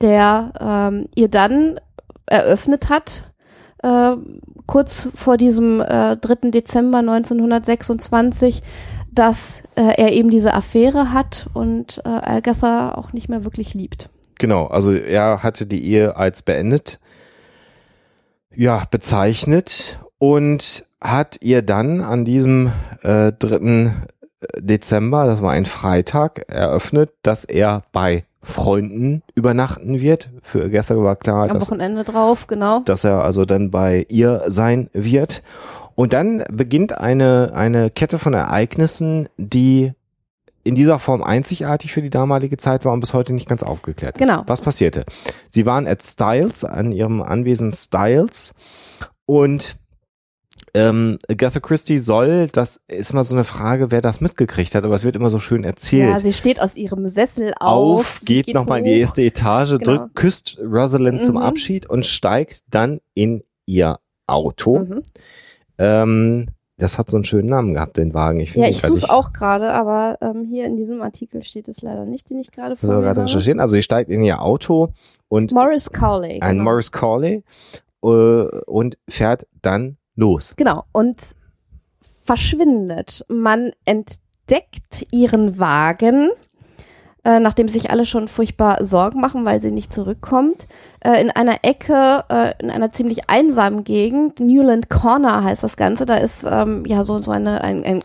[0.00, 1.78] der ähm, ihr dann
[2.26, 3.30] eröffnet hat,
[3.82, 4.16] äh,
[4.66, 6.50] kurz vor diesem äh, 3.
[6.50, 8.62] Dezember 1926,
[9.12, 14.10] dass äh, er eben diese Affäre hat und äh, Agatha auch nicht mehr wirklich liebt.
[14.40, 16.98] Genau, also er hatte die Ehe als beendet,
[18.56, 22.72] ja, bezeichnet und hat ihr dann an diesem
[23.02, 23.92] äh, 3.
[24.56, 30.30] Dezember, das war ein Freitag, eröffnet, dass er bei Freunden übernachten wird.
[30.40, 32.80] Für Agatha war klar, Am dass, Wochenende drauf, genau.
[32.86, 35.42] dass er also dann bei ihr sein wird.
[35.96, 39.92] Und dann beginnt eine, eine Kette von Ereignissen, die
[40.62, 44.18] in dieser Form einzigartig für die damalige Zeit war und bis heute nicht ganz aufgeklärt
[44.18, 44.26] ist.
[44.26, 44.42] Genau.
[44.46, 45.04] Was passierte?
[45.50, 48.54] Sie waren at Styles, an ihrem Anwesen Styles
[49.26, 49.76] und
[50.74, 54.94] ähm, Agatha Christie soll, das ist mal so eine Frage, wer das mitgekriegt hat, aber
[54.94, 56.10] es wird immer so schön erzählt.
[56.10, 59.70] Ja, sie steht aus ihrem Sessel auf, auf, sie geht, nochmal in die erste Etage,
[59.78, 59.84] Genau.
[59.84, 61.42] drückt, küsst Rosalind zum Mhm.
[61.42, 64.80] Abschied und steigt dann in ihr Auto.
[64.80, 65.02] Mhm.
[65.78, 66.46] Ähm,
[66.80, 68.40] das hat so einen schönen Namen gehabt, den Wagen.
[68.40, 71.68] Ich finde Ja, ich suche es auch gerade, aber ähm, hier in diesem Artikel steht
[71.68, 73.28] es leider nicht, den ich gerade Müssen wir vor mir gerade habe.
[73.30, 73.60] recherchieren.
[73.60, 74.88] Also sie steigt in ihr Auto
[75.28, 76.40] und Morris Cowley.
[76.40, 76.64] ein genau.
[76.70, 77.44] Morris Corley
[78.02, 80.54] äh, und fährt dann los.
[80.56, 81.20] Genau, und
[82.24, 83.24] verschwindet.
[83.28, 86.30] Man entdeckt ihren Wagen,
[87.24, 90.66] äh, nachdem sich alle schon furchtbar Sorgen machen, weil sie nicht zurückkommt,
[91.04, 94.40] äh, in einer Ecke, äh, in einer ziemlich einsamen Gegend.
[94.40, 96.06] Newland Corner heißt das Ganze.
[96.06, 98.02] Da ist ähm, ja so, so eine, ein, ein,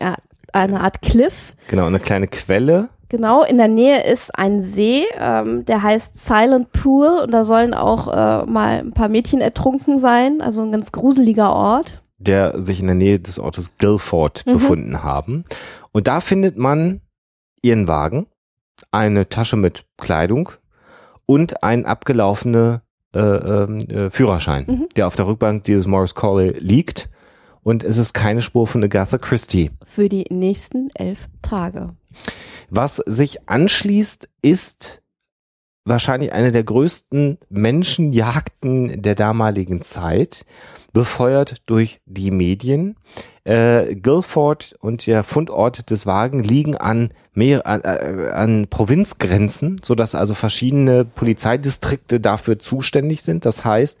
[0.52, 1.54] eine Art Cliff.
[1.68, 2.88] Genau, eine kleine Quelle.
[3.08, 7.72] Genau, in der Nähe ist ein See, ähm, der heißt Silent Pool und da sollen
[7.72, 12.02] auch äh, mal ein paar Mädchen ertrunken sein, also ein ganz gruseliger Ort.
[12.18, 14.52] der sich in der Nähe des Ortes Guilford Mhm.
[14.54, 15.44] befunden haben.
[15.92, 17.00] Und da findet man
[17.62, 18.26] ihren Wagen,
[18.90, 20.50] eine Tasche mit Kleidung
[21.26, 22.82] und einen abgelaufene
[23.14, 24.88] äh, ähm, äh, Führerschein, Mhm.
[24.96, 27.08] der auf der Rückbank dieses Morris Corley liegt.
[27.62, 29.70] Und es ist keine Spur von Agatha Christie.
[29.86, 31.96] Für die nächsten elf Tage.
[32.70, 35.02] Was sich anschließt, ist
[35.84, 40.44] wahrscheinlich eine der größten Menschenjagden der damaligen Zeit,
[40.92, 42.96] befeuert durch die Medien.
[43.44, 50.14] Äh, Guilford und der Fundort des Wagen liegen an, mehr, äh, an Provinzgrenzen, so dass
[50.14, 53.44] also verschiedene Polizeidistrikte dafür zuständig sind.
[53.44, 54.00] Das heißt,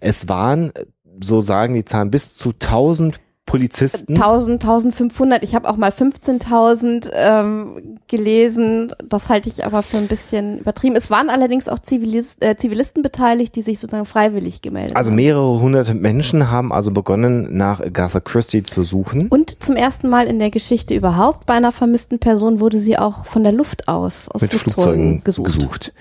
[0.00, 0.72] es waren,
[1.20, 4.14] so sagen die Zahlen, bis zu 1000 Polizisten.
[4.14, 8.92] 1000, 1500, ich habe auch mal 15.000 ähm, gelesen.
[9.06, 10.96] Das halte ich aber für ein bisschen übertrieben.
[10.96, 15.16] Es waren allerdings auch Zivilist, äh, Zivilisten beteiligt, die sich sozusagen freiwillig gemeldet Also haben.
[15.16, 19.28] mehrere hunderte Menschen haben also begonnen, nach Agatha Christie zu suchen.
[19.28, 23.26] Und zum ersten Mal in der Geschichte überhaupt bei einer vermissten Person wurde sie auch
[23.26, 25.54] von der Luft aus, aus mit Flugzeugen, Flugzeugen gesucht.
[25.54, 25.92] gesucht.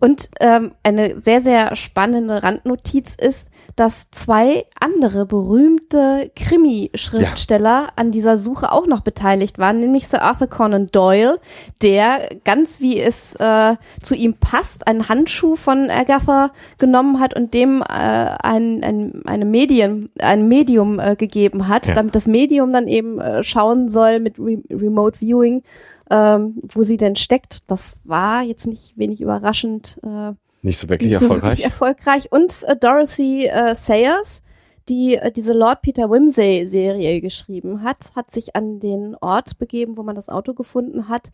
[0.00, 8.38] Und ähm, eine sehr, sehr spannende Randnotiz ist, dass zwei andere berühmte Krimi-Schriftsteller an dieser
[8.38, 11.38] Suche auch noch beteiligt waren, nämlich Sir Arthur Conan Doyle,
[11.82, 17.54] der ganz wie es äh, zu ihm passt, einen Handschuh von Agatha genommen hat und
[17.54, 21.94] dem äh, ein, ein, eine Medien, ein Medium äh, gegeben hat, Ja.
[21.94, 25.62] damit das Medium dann eben äh, schauen soll mit Re Remote Viewing,
[26.10, 27.70] ähm, wo sie denn steckt.
[27.70, 29.98] Das war jetzt nicht wenig überraschend.
[30.02, 30.32] Äh,
[30.62, 31.50] Nicht so wirklich nicht so erfolgreich.
[31.50, 32.32] wirklich erfolgreich.
[32.32, 34.42] Und äh, Dorothy äh, Sayers,
[34.88, 39.96] die äh, diese Lord Peter Wimsey Serie geschrieben hat, hat sich an den Ort begeben,
[39.96, 41.32] wo man das Auto gefunden hat.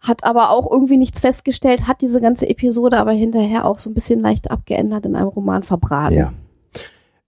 [0.00, 3.94] Hat aber auch irgendwie nichts festgestellt, hat diese ganze Episode aber hinterher auch so ein
[3.94, 6.14] bisschen leicht abgeändert in einem Roman verbraten.
[6.14, 6.32] Ja.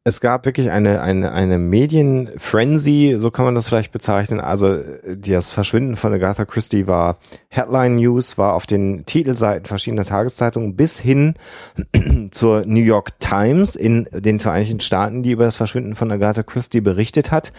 [0.06, 4.38] Es gab wirklich eine, eine, eine Medienfrenzy, so kann man das vielleicht bezeichnen.
[4.38, 7.16] Also das Verschwinden von Agatha Christie war
[7.48, 11.34] Headline News, war auf den Titelseiten verschiedener Tageszeitungen bis hin
[12.30, 16.80] zur New York Times in den Vereinigten Staaten, die über das Verschwinden von Agatha Christie
[16.80, 17.52] berichtet hat.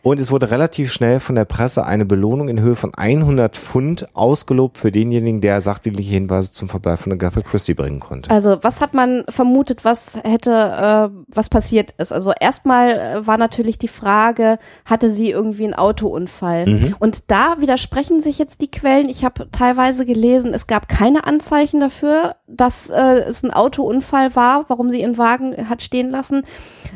[0.00, 4.06] Und es wurde relativ schnell von der Presse eine Belohnung in Höhe von 100 Pfund
[4.16, 8.30] ausgelobt für denjenigen, der sachdienliche Hinweise zum Verbleib von Agatha Christie bringen konnte.
[8.30, 12.12] Also, was hat man vermutet, was hätte, äh, was passiert ist?
[12.12, 16.66] Also, erstmal äh, war natürlich die Frage, hatte sie irgendwie einen Autounfall?
[16.66, 16.96] Mhm.
[16.98, 19.08] Und da widersprechen sich jetzt die Quellen.
[19.08, 24.64] Ich habe teilweise gelesen, es gab keine Anzeichen dafür, dass äh, es ein Autounfall war,
[24.68, 26.42] warum sie ihren Wagen hat stehen lassen.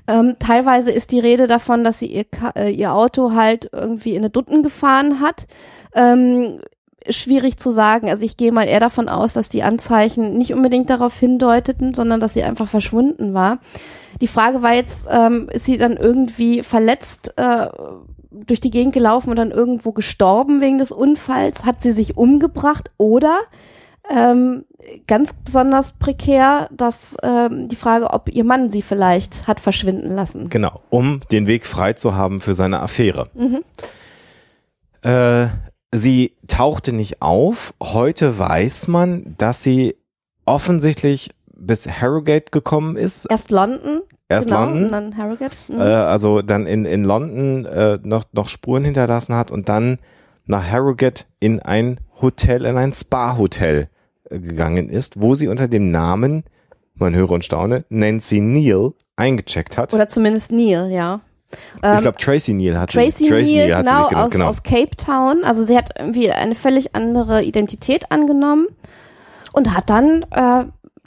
[0.06, 2.26] Ähm, teilweise ist die Rede davon, dass sie ihr,
[2.56, 5.46] äh, ihr Auto halt irgendwie in eine Dutten gefahren hat.
[5.94, 6.60] Ähm,
[7.08, 8.08] schwierig zu sagen.
[8.08, 12.20] Also ich gehe mal eher davon aus, dass die Anzeichen nicht unbedingt darauf hindeuteten, sondern
[12.20, 13.58] dass sie einfach verschwunden war.
[14.20, 17.68] Die Frage war jetzt, ähm, ist sie dann irgendwie verletzt äh,
[18.30, 21.64] durch die Gegend gelaufen und dann irgendwo gestorben wegen des Unfalls?
[21.64, 23.40] Hat sie sich umgebracht oder
[24.10, 24.66] Ähm,
[25.06, 30.50] ganz besonders prekär, dass ähm, die Frage, ob ihr Mann sie vielleicht hat verschwinden lassen.
[30.50, 33.30] Genau, um den Weg frei zu haben für seine Affäre.
[33.32, 33.64] Mhm.
[35.00, 35.46] Äh,
[35.90, 37.72] sie tauchte nicht auf.
[37.82, 39.96] Heute weiß man, dass sie
[40.44, 41.30] offensichtlich
[41.66, 43.26] bis Harrogate gekommen ist.
[43.30, 44.90] Erst London, Erst genau, London.
[44.90, 45.56] dann Harrogate.
[45.68, 45.80] Mhm.
[45.80, 49.98] äh, also dann in, in London äh, noch, noch Spuren hinterlassen hat und dann
[50.46, 53.88] nach Harrogate in ein Hotel, in ein Spa-Hotel
[54.30, 56.44] äh, gegangen ist, wo sie unter dem Namen,
[56.94, 59.92] man höre und staune, Nancy Neal eingecheckt hat.
[59.94, 61.20] Oder zumindest Neil, ja.
[61.52, 64.46] ich glaube, Tracy Neal hat Tracy, sie, Neal, hat genau, sie aus, genau.
[64.46, 65.44] aus Cape Town.
[65.44, 68.68] Also sie hat irgendwie eine völlig andere Identität angenommen
[69.52, 70.64] und hat dann äh,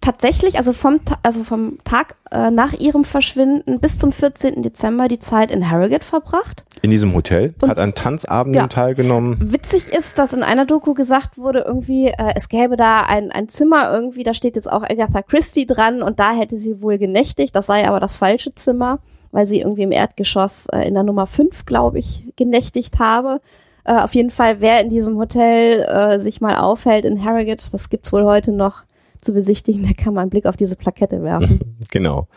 [0.08, 4.62] tatsächlich, also vom, also vom Tag äh, nach ihrem Verschwinden bis zum 14.
[4.62, 6.63] Dezember die Zeit in Harrogate verbracht.
[6.84, 8.67] in diesem Hotel, Und- hat an Tanzabenden Ja.
[8.67, 9.36] teilgenommen.
[9.52, 13.50] Witzig ist, dass in einer Doku gesagt wurde, irgendwie, äh, es gäbe da ein, ein
[13.50, 17.56] Zimmer irgendwie, da steht jetzt auch Agatha Christie dran und da hätte sie wohl genächtigt.
[17.56, 19.00] Das sei aber das falsche Zimmer,
[19.32, 23.41] weil sie irgendwie im Erdgeschoss äh, in der Nummer 5, glaube ich, genächtigt habe.
[23.84, 27.89] Äh, auf jeden Fall, wer in diesem Hotel äh, sich mal aufhält in Harrogate, das
[27.89, 28.84] gibt's wohl heute noch
[29.21, 31.60] zu besichtigen, der kann mal einen Blick auf diese Plakette werfen.
[31.89, 32.27] Genau.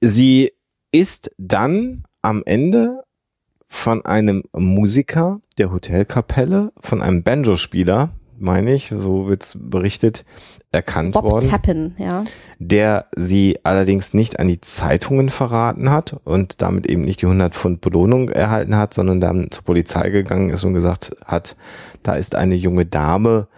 [0.00, 0.52] Sie
[0.92, 3.02] ist dann am Ende
[3.68, 10.24] von einem Musiker der Hotelkapelle, von einem Banjo-Spieler, meine ich, so wird's berichtet,
[10.70, 12.24] erkannt Bob worden, Tappen, ja.
[12.58, 17.54] der sie allerdings nicht an die Zeitungen verraten hat und damit eben nicht die 100
[17.54, 21.56] Pfund Belohnung erhalten hat, sondern dann zur Polizei gegangen ist und gesagt hat,
[22.02, 23.48] da ist eine junge Dame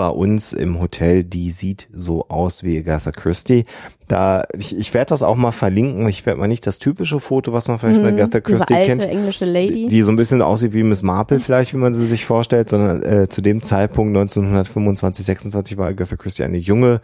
[0.00, 3.66] bei uns im Hotel, die sieht so aus wie Agatha Christie.
[4.08, 6.08] Da, ich, ich werde das auch mal verlinken.
[6.08, 8.74] Ich werde mal nicht das typische Foto, was man vielleicht bei Mhm, Agatha Diese Christie
[8.74, 9.88] alte kennt, englische Lady.
[9.88, 13.02] die so ein bisschen aussieht wie Miss Marple vielleicht, wie man sie sich vorstellt, sondern
[13.02, 17.02] äh, zu dem Zeitpunkt 1925, 26 war Agatha Christie eine junge,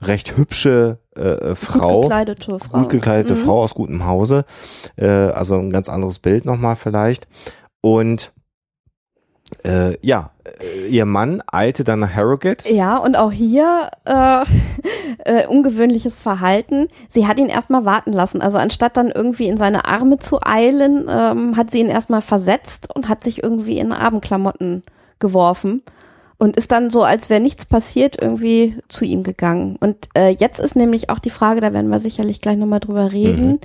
[0.00, 1.96] recht hübsche äh, Frau.
[2.00, 2.78] Gut gekleidete Frau.
[2.80, 3.38] Gut gekleidete Mhm.
[3.44, 4.46] Frau aus gutem Hause.
[4.96, 7.28] Äh, also ein ganz anderes Bild nochmal vielleicht.
[7.82, 8.32] Und
[9.64, 12.72] äh, ja, äh, ihr Mann eilte dann nach Harrogate.
[12.72, 14.44] Ja, und auch hier äh,
[15.24, 16.88] äh, ungewöhnliches Verhalten.
[17.08, 18.40] Sie hat ihn erstmal warten lassen.
[18.40, 22.94] Also anstatt dann irgendwie in seine Arme zu eilen, ähm, hat sie ihn erstmal versetzt
[22.94, 24.82] und hat sich irgendwie in Abendklamotten
[25.18, 25.82] geworfen
[26.38, 29.76] und ist dann so, als wäre nichts passiert, irgendwie zu ihm gegangen.
[29.80, 33.12] Und äh, jetzt ist nämlich auch die Frage, da werden wir sicherlich gleich nochmal drüber
[33.12, 33.48] reden.
[33.48, 33.58] Mhm.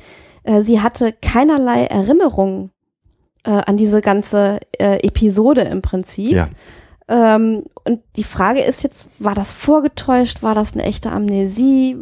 [0.43, 2.71] Äh, sie hatte keinerlei Erinnerung
[3.43, 6.31] äh, an diese ganze äh, Episode im Prinzip.
[6.31, 6.49] Ja.
[7.09, 10.41] Ähm, und die Frage ist jetzt, war das vorgetäuscht?
[10.41, 11.97] War das eine echte Amnesie?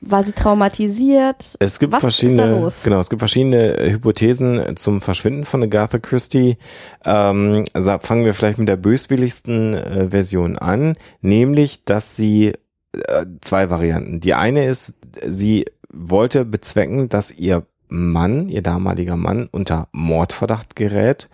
[0.00, 1.56] War sie traumatisiert?
[1.60, 2.82] Es gibt Was ist da verschiedene, los?
[2.82, 6.56] genau, es gibt verschiedene äh, Hypothesen zum Verschwinden von Agatha Christie.
[7.04, 12.54] Ähm, also fangen wir vielleicht mit der böswilligsten äh, Version an, nämlich, dass sie
[12.92, 14.20] äh, zwei Varianten.
[14.20, 14.94] Die eine ist,
[15.26, 21.28] sie wollte bezwecken, dass ihr Mann, ihr damaliger Mann, unter Mordverdacht gerät,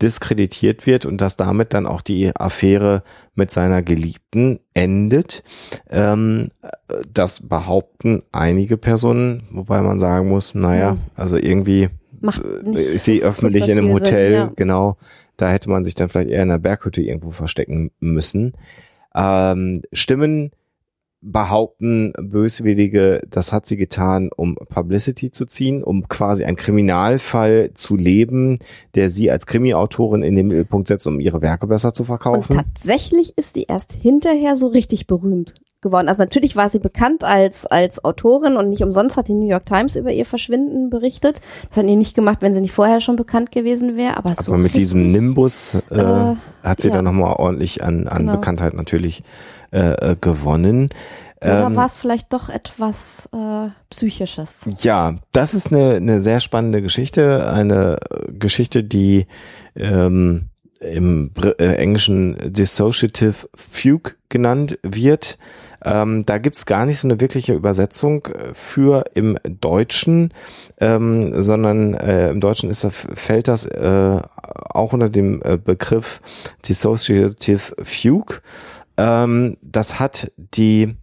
[0.00, 3.02] diskreditiert wird und dass damit dann auch die Affäre
[3.34, 5.42] mit seiner Geliebten endet.
[5.90, 6.48] Ähm,
[7.12, 11.88] das behaupten einige Personen, wobei man sagen muss, naja, also irgendwie
[12.20, 12.38] nicht
[12.74, 14.52] ist sie öffentlich in einem viel Sinn, Hotel, ja.
[14.56, 14.96] genau.
[15.36, 18.54] Da hätte man sich dann vielleicht eher in einer Berghütte irgendwo verstecken müssen.
[19.14, 20.50] Ähm, Stimmen
[21.20, 27.96] behaupten Böswillige, das hat sie getan, um Publicity zu ziehen, um quasi einen Kriminalfall zu
[27.96, 28.58] leben,
[28.94, 32.56] der sie als Krimi-Autorin in den Mittelpunkt setzt, um ihre Werke besser zu Und verkaufen.
[32.56, 36.08] tatsächlich ist sie erst hinterher so richtig berühmt geworden.
[36.08, 39.66] Also natürlich war sie bekannt als, als Autorin und nicht umsonst hat die New York
[39.66, 41.40] Times über ihr Verschwinden berichtet.
[41.68, 44.16] Das hat die nicht gemacht, wenn sie nicht vorher schon bekannt gewesen wäre.
[44.16, 46.94] Aber, so Aber mit diesem Nimbus äh, äh, hat sie ja.
[46.94, 48.32] dann nochmal ordentlich an, an Genau.
[48.32, 49.22] Bekanntheit natürlich
[49.72, 50.88] äh, äh, gewonnen.
[51.40, 54.66] Oder Ähm, war es vielleicht doch etwas äh, Psychisches?
[54.80, 59.26] Ja, das ist eine, eine sehr spannende Geschichte, eine äh, Geschichte, die
[59.76, 60.48] ähm,
[60.80, 65.38] im äh, Englischen Dissociative Fugue genannt wird.
[65.84, 70.32] Ähm, da gibt's gar nicht so eine wirkliche Übersetzung äh, für im Deutschen,
[70.80, 74.20] ähm, sondern äh, im Deutschen ist, fällt das äh,
[74.70, 76.20] auch unter dem Begriff
[76.66, 78.40] Dissociative Fugue.
[78.98, 80.94] Ähm, das hat die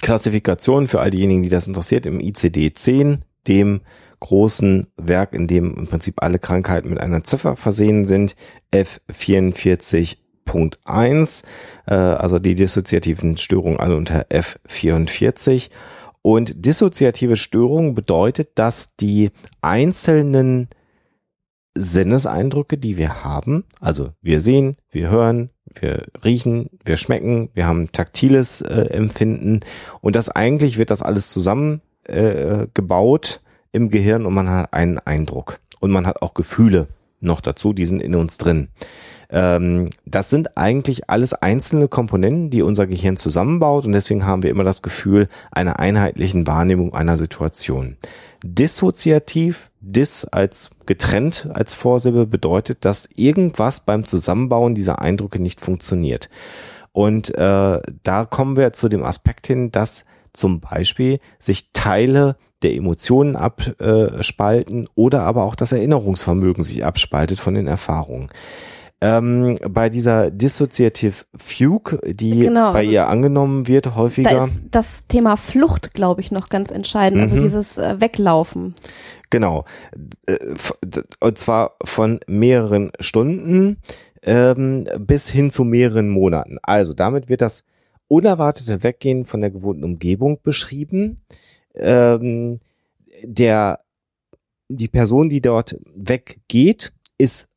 [0.00, 3.80] Klassifikation für all diejenigen, die das interessiert, im ICD-10, dem
[4.20, 8.36] großen Werk, in dem im Prinzip alle Krankheiten mit einer Ziffer versehen sind,
[8.72, 11.42] F44.1,
[11.86, 15.70] äh, also die dissoziativen Störungen alle unter F44.
[16.22, 20.68] Und dissoziative Störung bedeutet, dass die einzelnen
[21.76, 23.64] Sinneseindrücke, die wir haben.
[23.80, 29.60] Also wir sehen, wir hören, wir riechen, wir schmecken, wir haben taktiles äh, Empfinden
[30.00, 33.40] und das eigentlich wird das alles zusammen äh, gebaut
[33.72, 36.88] im Gehirn und man hat einen Eindruck und man hat auch Gefühle
[37.20, 38.68] noch dazu, die sind in uns drin.
[39.30, 44.50] Ähm, das sind eigentlich alles einzelne Komponenten, die unser Gehirn zusammenbaut und deswegen haben wir
[44.50, 47.96] immer das Gefühl einer einheitlichen Wahrnehmung einer Situation.
[48.44, 56.28] Dissoziativ, dis als getrennt als Vorsilbe bedeutet, dass irgendwas beim Zusammenbauen dieser Eindrücke nicht funktioniert.
[56.92, 62.74] Und äh, da kommen wir zu dem Aspekt hin, dass zum Beispiel sich Teile der
[62.74, 68.30] Emotionen abspalten oder aber auch das Erinnerungsvermögen sich abspaltet von den Erfahrungen.
[69.02, 74.30] Ähm, bei dieser Dissociative Fugue, die Genau, bei also ihr angenommen wird, häufiger.
[74.30, 77.20] Da ist das Thema Flucht, glaube ich, noch ganz entscheidend.
[77.20, 77.40] Also Mhm.
[77.40, 78.74] dieses äh, Weglaufen.
[79.28, 79.66] Genau.
[80.26, 80.38] Äh,
[81.20, 83.76] Und zwar von mehreren Stunden
[84.22, 86.56] ähm, bis hin zu mehreren Monaten.
[86.62, 87.64] Also damit wird das
[88.08, 91.16] unerwartete Weggehen von der gewohnten Umgebung beschrieben.
[91.74, 92.60] Ähm,
[93.22, 93.78] der,
[94.68, 97.48] die Person, die dort weggeht, ist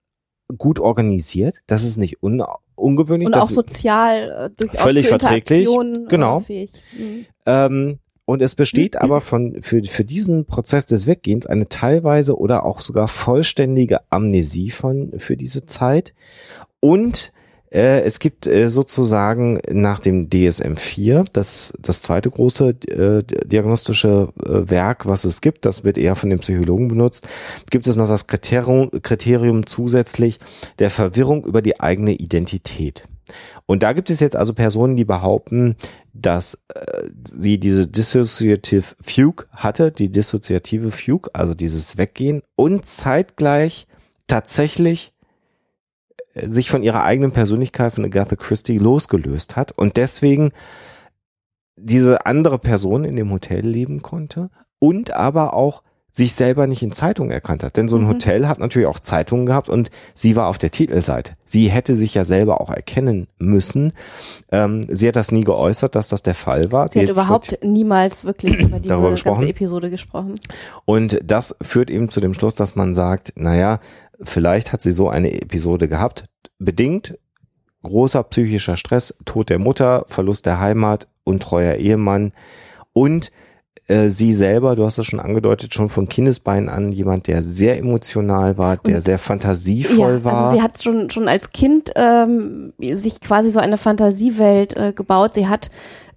[0.58, 1.62] gut organisiert.
[1.68, 2.44] Das ist nicht un
[2.76, 3.28] ungewöhnlich.
[3.28, 5.68] Und auch sozial äh, durchaus Völlig verträglich,
[6.08, 6.40] genau.
[6.40, 6.72] Äh, fähig.
[6.98, 7.26] Mhm.
[7.46, 12.66] Ähm, und es besteht aber von, für, für diesen Prozess des Weggehens eine teilweise oder
[12.66, 16.14] auch sogar vollständige Amnesie von, für diese Zeit.
[16.80, 17.34] Und
[17.72, 24.70] äh, es gibt äh, sozusagen nach dem DSM-4, das, das zweite große äh, diagnostische äh,
[24.70, 27.28] Werk, was es gibt, das wird eher von den Psychologen benutzt,
[27.70, 30.40] gibt es noch das Kriterium, Kriterium zusätzlich
[30.80, 33.08] der Verwirrung über die eigene Identität.
[33.68, 35.76] Und da gibt es jetzt also Personen, die behaupten,
[36.14, 43.86] dass äh, sie diese Dissociative Fugue hatte, die dissoziative Fugue, also dieses Weggehen und zeitgleich
[44.28, 45.14] tatsächlich
[46.46, 50.52] sich von ihrer eigenen Persönlichkeit von Agatha Christie losgelöst hat und deswegen
[51.76, 56.92] diese andere Person in dem Hotel leben konnte und aber auch sich selber nicht in
[56.92, 57.78] Zeitungen erkannt hat.
[57.78, 58.10] Denn so ein Mhm.
[58.10, 61.34] Hotel hat natürlich auch Zeitungen gehabt und sie war auf der Titelseite.
[61.46, 63.94] Sie hätte sich ja selber auch erkennen müssen.
[64.52, 66.90] Ähm, sie hat das nie geäußert, dass das der Fall war.
[66.90, 69.36] Sie hat hat überhaupt niemals wirklich über diese Darüber gesprochen?
[69.42, 70.36] ganze Episode gesprochen.
[70.84, 73.80] Und das führt eben zu dem Schluss, dass man sagt, naja,
[74.22, 76.26] vielleicht hat sie so eine Episode gehabt,
[76.58, 77.18] bedingt
[77.84, 82.34] großer psychischer Stress, Tod der Mutter, Verlust der Heimat, untreuer Ehemann
[82.94, 83.32] und
[83.90, 87.78] äh, sie selber, du hast das schon angedeutet, schon von Kindesbeinen an jemand, der sehr
[87.78, 90.38] emotional war, der Und- sehr fantasievoll ja, war.
[90.46, 95.34] also sie hat schon schon als Kind ähm, sich quasi so eine Fantasiewelt äh, gebaut.
[95.34, 95.70] Sie hat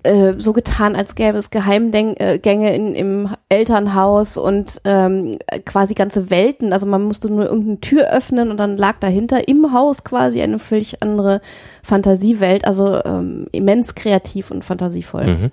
[0.05, 6.73] äh, so getan, als gäbe es Geheimgänge in, im Elternhaus und ähm, quasi ganze Welten.
[6.73, 10.59] Also man musste nur irgendeine Tür öffnen und dann lag dahinter im Haus quasi eine
[10.59, 11.41] völlig andere
[11.85, 12.65] Fantasiewelt.
[12.67, 15.25] Also ähm, immens kreativ und fantasievoll.
[15.25, 15.51] Mhm.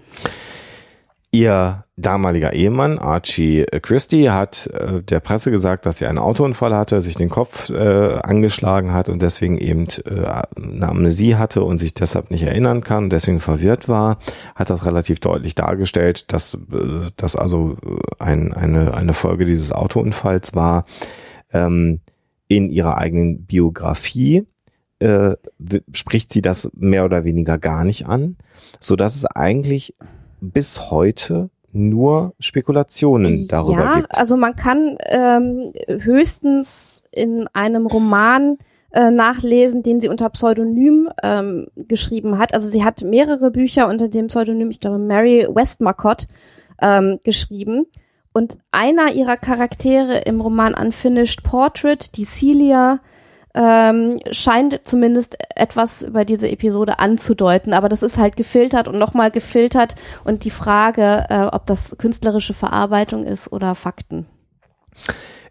[1.31, 7.01] Ihr damaliger Ehemann, Archie Christie, hat äh, der Presse gesagt, dass sie einen Autounfall hatte,
[7.01, 10.25] sich den Kopf äh, angeschlagen hat und deswegen eben äh,
[10.55, 14.17] eine Amnesie hatte und sich deshalb nicht erinnern kann und deswegen verwirrt war,
[14.55, 16.57] hat das relativ deutlich dargestellt, dass
[17.17, 17.77] das also
[18.17, 20.85] ein, eine, eine Folge dieses Autounfalls war.
[21.51, 21.99] Ähm,
[22.47, 24.45] in ihrer eigenen Biografie
[25.93, 28.35] spricht sie das mehr oder weniger gar nicht an,
[28.81, 29.95] so dass es eigentlich
[30.41, 34.17] bis heute nur Spekulationen darüber ja, gibt.
[34.17, 38.57] also man kann ähm, höchstens in einem Roman
[38.91, 42.53] äh, nachlesen, den sie unter Pseudonym ähm, geschrieben hat.
[42.53, 46.27] Also sie hat mehrere Bücher unter dem Pseudonym, ich glaube Mary Westmacott,
[46.81, 47.85] ähm, geschrieben.
[48.33, 52.99] Und einer ihrer Charaktere im Roman Unfinished Portrait, die Celia,
[53.55, 59.31] ähm, scheint zumindest etwas über diese Episode anzudeuten, aber das ist halt gefiltert und nochmal
[59.31, 64.27] gefiltert und die Frage, äh, ob das künstlerische Verarbeitung ist oder Fakten.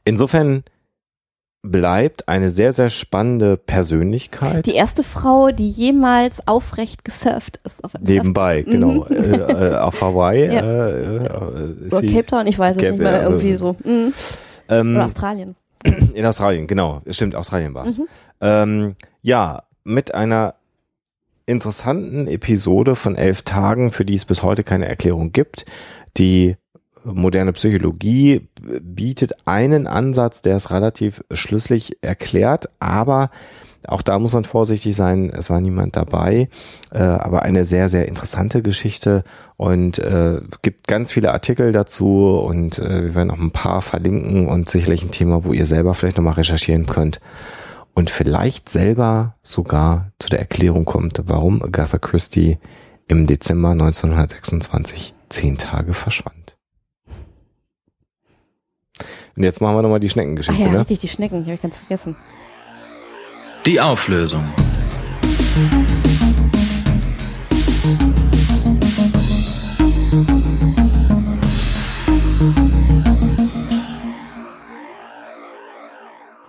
[0.04, 0.62] Insofern
[1.62, 4.64] bleibt eine sehr, sehr spannende Persönlichkeit.
[4.66, 8.70] Die erste Frau, die jemals aufrecht gesurft ist auf Nebenbei, Mhm.
[8.70, 9.04] genau.
[9.10, 10.46] äh, äh, auf Hawaii.
[10.46, 10.60] Ja.
[10.60, 12.02] Äh, äh, ist Surf.
[12.04, 13.76] Oder Cape Town, ich weiß es nicht mehr, irgendwie äh, so.
[13.84, 14.14] Mhm.
[14.68, 15.56] ähm, Oder Australien.
[16.14, 17.02] In Australien, genau.
[17.10, 17.98] Stimmt, Australien war es.
[17.98, 18.08] Mhm.
[18.40, 20.54] Ähm, ja, mit einer
[21.46, 25.64] interessanten Episode von elf Tagen, für die es bis heute keine Erklärung gibt.
[26.18, 26.56] Die
[27.04, 28.48] moderne Psychologie
[28.82, 33.30] bietet einen Ansatz, der es relativ schlüssig erklärt, aber
[33.86, 36.48] Auch da muss man vorsichtig sein, es war niemand dabei,
[36.90, 39.22] äh, aber eine sehr, sehr interessante Geschichte
[39.56, 44.48] und äh, gibt ganz viele Artikel dazu und äh, wir werden auch ein paar verlinken
[44.48, 47.20] und sicherlich ein Thema, wo ihr selber vielleicht nochmal recherchieren könnt
[47.94, 52.58] und vielleicht selber sogar zu der Erklärung kommt, warum Agatha Christie
[53.06, 56.56] im Dezember 1926 zehn Tage verschwand.
[59.36, 60.60] Und jetzt machen wir nochmal die Schneckengeschichte.
[60.60, 60.80] Ach ja, ne?
[60.80, 62.16] richtig, die Schnecken, die habe ich ganz vergessen.
[63.68, 64.44] Die Auflösung.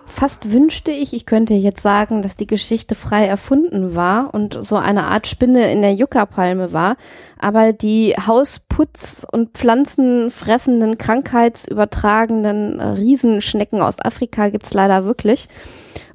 [0.06, 4.76] Fast wünschte ich, ich könnte jetzt sagen, dass die Geschichte frei erfunden war und so
[4.76, 6.96] eine Art Spinne in der Yucca-Palme war.
[7.38, 15.48] Aber die Hausputz- und pflanzenfressenden, krankheitsübertragenden äh, Riesenschnecken aus Afrika gibt's leider wirklich.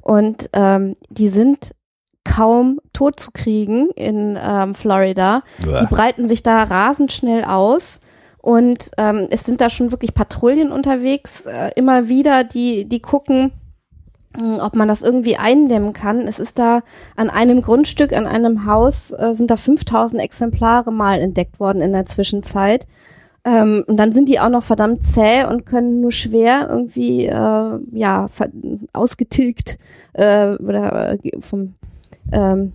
[0.06, 1.72] Und ähm, die sind
[2.22, 5.42] kaum tot zu kriegen in ähm, Florida.
[5.66, 5.80] Uah.
[5.80, 8.00] Die breiten sich da rasend schnell aus.
[8.38, 13.50] Und ähm, es sind da schon wirklich Patrouillen unterwegs, äh, immer wieder, die, die gucken,
[14.40, 16.28] mh, ob man das irgendwie eindämmen kann.
[16.28, 16.82] Es ist da
[17.16, 21.92] an einem Grundstück, an einem Haus, äh, sind da 5000 Exemplare mal entdeckt worden in
[21.92, 22.86] der Zwischenzeit.
[23.46, 27.78] Ähm, und dann sind die auch noch verdammt zäh und können nur schwer irgendwie, äh,
[27.92, 28.26] ja,
[28.92, 29.78] ausgetilgt
[30.14, 31.74] äh, oder äh, vom
[32.32, 32.72] ähm,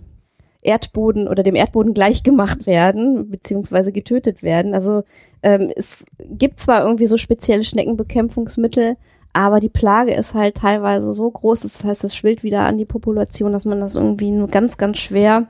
[0.62, 4.72] Erdboden oder dem Erdboden gleichgemacht werden, beziehungsweise getötet werden.
[4.72, 5.04] Also
[5.42, 8.96] ähm, es gibt zwar irgendwie so spezielle Schneckenbekämpfungsmittel,
[9.34, 12.86] aber die Plage ist halt teilweise so groß, das heißt, es schwillt wieder an die
[12.86, 15.48] Population, dass man das irgendwie nur ganz, ganz schwer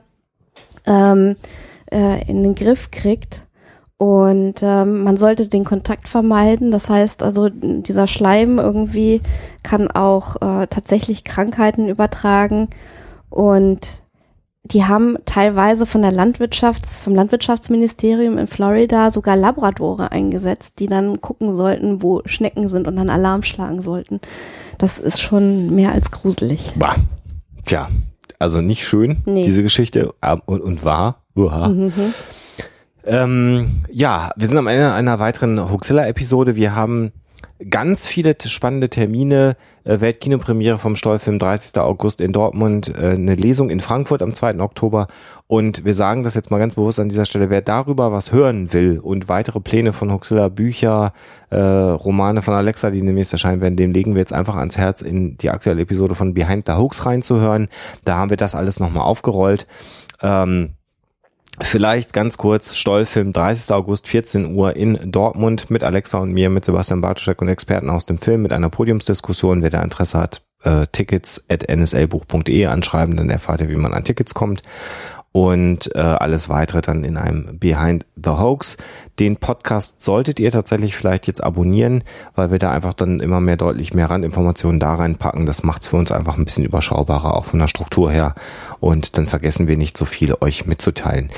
[0.85, 1.35] ähm,
[1.91, 3.47] äh, in den Griff kriegt.
[4.03, 6.71] Und ähm, man sollte den Kontakt vermeiden.
[6.71, 9.21] Das heißt also, dieser Schleim irgendwie
[9.63, 12.67] kann auch äh, tatsächlich Krankheiten übertragen.
[13.29, 14.01] Und
[14.65, 21.21] die haben teilweise von der Landwirtschafts-, vom Landwirtschaftsministerium in Florida sogar Labradore eingesetzt, die dann
[21.21, 24.19] gucken sollten, wo Schnecken sind und dann Alarm schlagen sollten.
[24.79, 26.73] Das ist schon mehr als gruselig.
[26.75, 26.95] Bah.
[27.65, 27.87] Tja,
[28.37, 29.43] also nicht schön, Nee.
[29.43, 30.13] diese Geschichte
[30.45, 31.23] und, und wahr.
[31.37, 31.69] Uha.
[31.69, 32.13] Mhm.
[33.05, 36.55] Ähm, ja, wir sind am Ende einer weiteren Huxilla-Episode.
[36.55, 37.11] Wir haben
[37.69, 39.55] ganz viele spannende Termine.
[39.83, 41.77] Äh, Weltkinopremiere vom Stollfilm 30.
[41.79, 44.59] August in Dortmund, äh, eine Lesung in Frankfurt am 2.
[44.59, 45.07] Oktober.
[45.47, 48.73] Und wir sagen das jetzt mal ganz bewusst an dieser Stelle, wer darüber was hören
[48.73, 51.13] will und weitere Pläne von Huxilla, Bücher,
[51.49, 55.01] äh, Romane von Alexa, die demnächst erscheinen werden, dem legen wir jetzt einfach ans Herz,
[55.01, 57.67] in die aktuelle Episode von Behind the Hoax reinzuhören.
[58.05, 59.67] Da haben wir das alles nochmal aufgerollt.
[60.21, 60.75] Ähm,
[61.61, 63.73] Vielleicht ganz kurz, Stollfilm, 30.
[63.73, 68.07] August, 14 Uhr in Dortmund mit Alexa und mir, mit Sebastian Bartoschek und Experten aus
[68.07, 69.61] dem Film, mit einer Podiumsdiskussion.
[69.61, 74.03] Wer da Interesse hat, äh, tickets at nslbuch.de anschreiben, dann erfahrt ihr, wie man an
[74.03, 74.63] Tickets kommt.
[75.33, 78.77] Und äh, alles weitere dann in einem Behind the Hoax.
[79.19, 82.03] Den Podcast solltet ihr tatsächlich vielleicht jetzt abonnieren,
[82.35, 85.47] weil wir da einfach dann immer mehr deutlich mehr Randinformationen da reinpacken.
[85.47, 88.35] Das macht es für uns einfach ein bisschen überschaubarer, auch von der Struktur her.
[88.79, 91.29] Und dann vergessen wir nicht so viel euch mitzuteilen.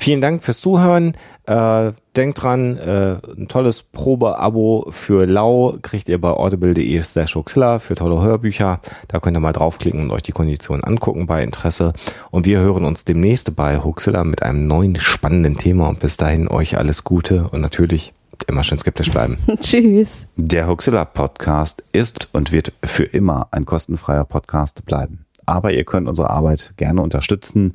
[0.00, 1.14] Vielen Dank fürs Zuhören.
[1.44, 7.80] Äh, denkt dran, äh, ein tolles Probe-Abo für Lau kriegt ihr bei audible.de slash Huxilla
[7.80, 8.80] für tolle Hörbücher.
[9.08, 11.94] Da könnt ihr mal draufklicken und euch die Konditionen angucken bei Interesse.
[12.30, 15.88] Und wir hören uns demnächst bei Huxilla mit einem neuen spannenden Thema.
[15.88, 18.12] Und bis dahin euch alles Gute und natürlich
[18.46, 19.36] immer schön skeptisch bleiben.
[19.60, 20.26] Tschüss.
[20.36, 25.26] Der Huxilla Podcast ist und wird für immer ein kostenfreier Podcast bleiben.
[25.44, 27.74] Aber ihr könnt unsere Arbeit gerne unterstützen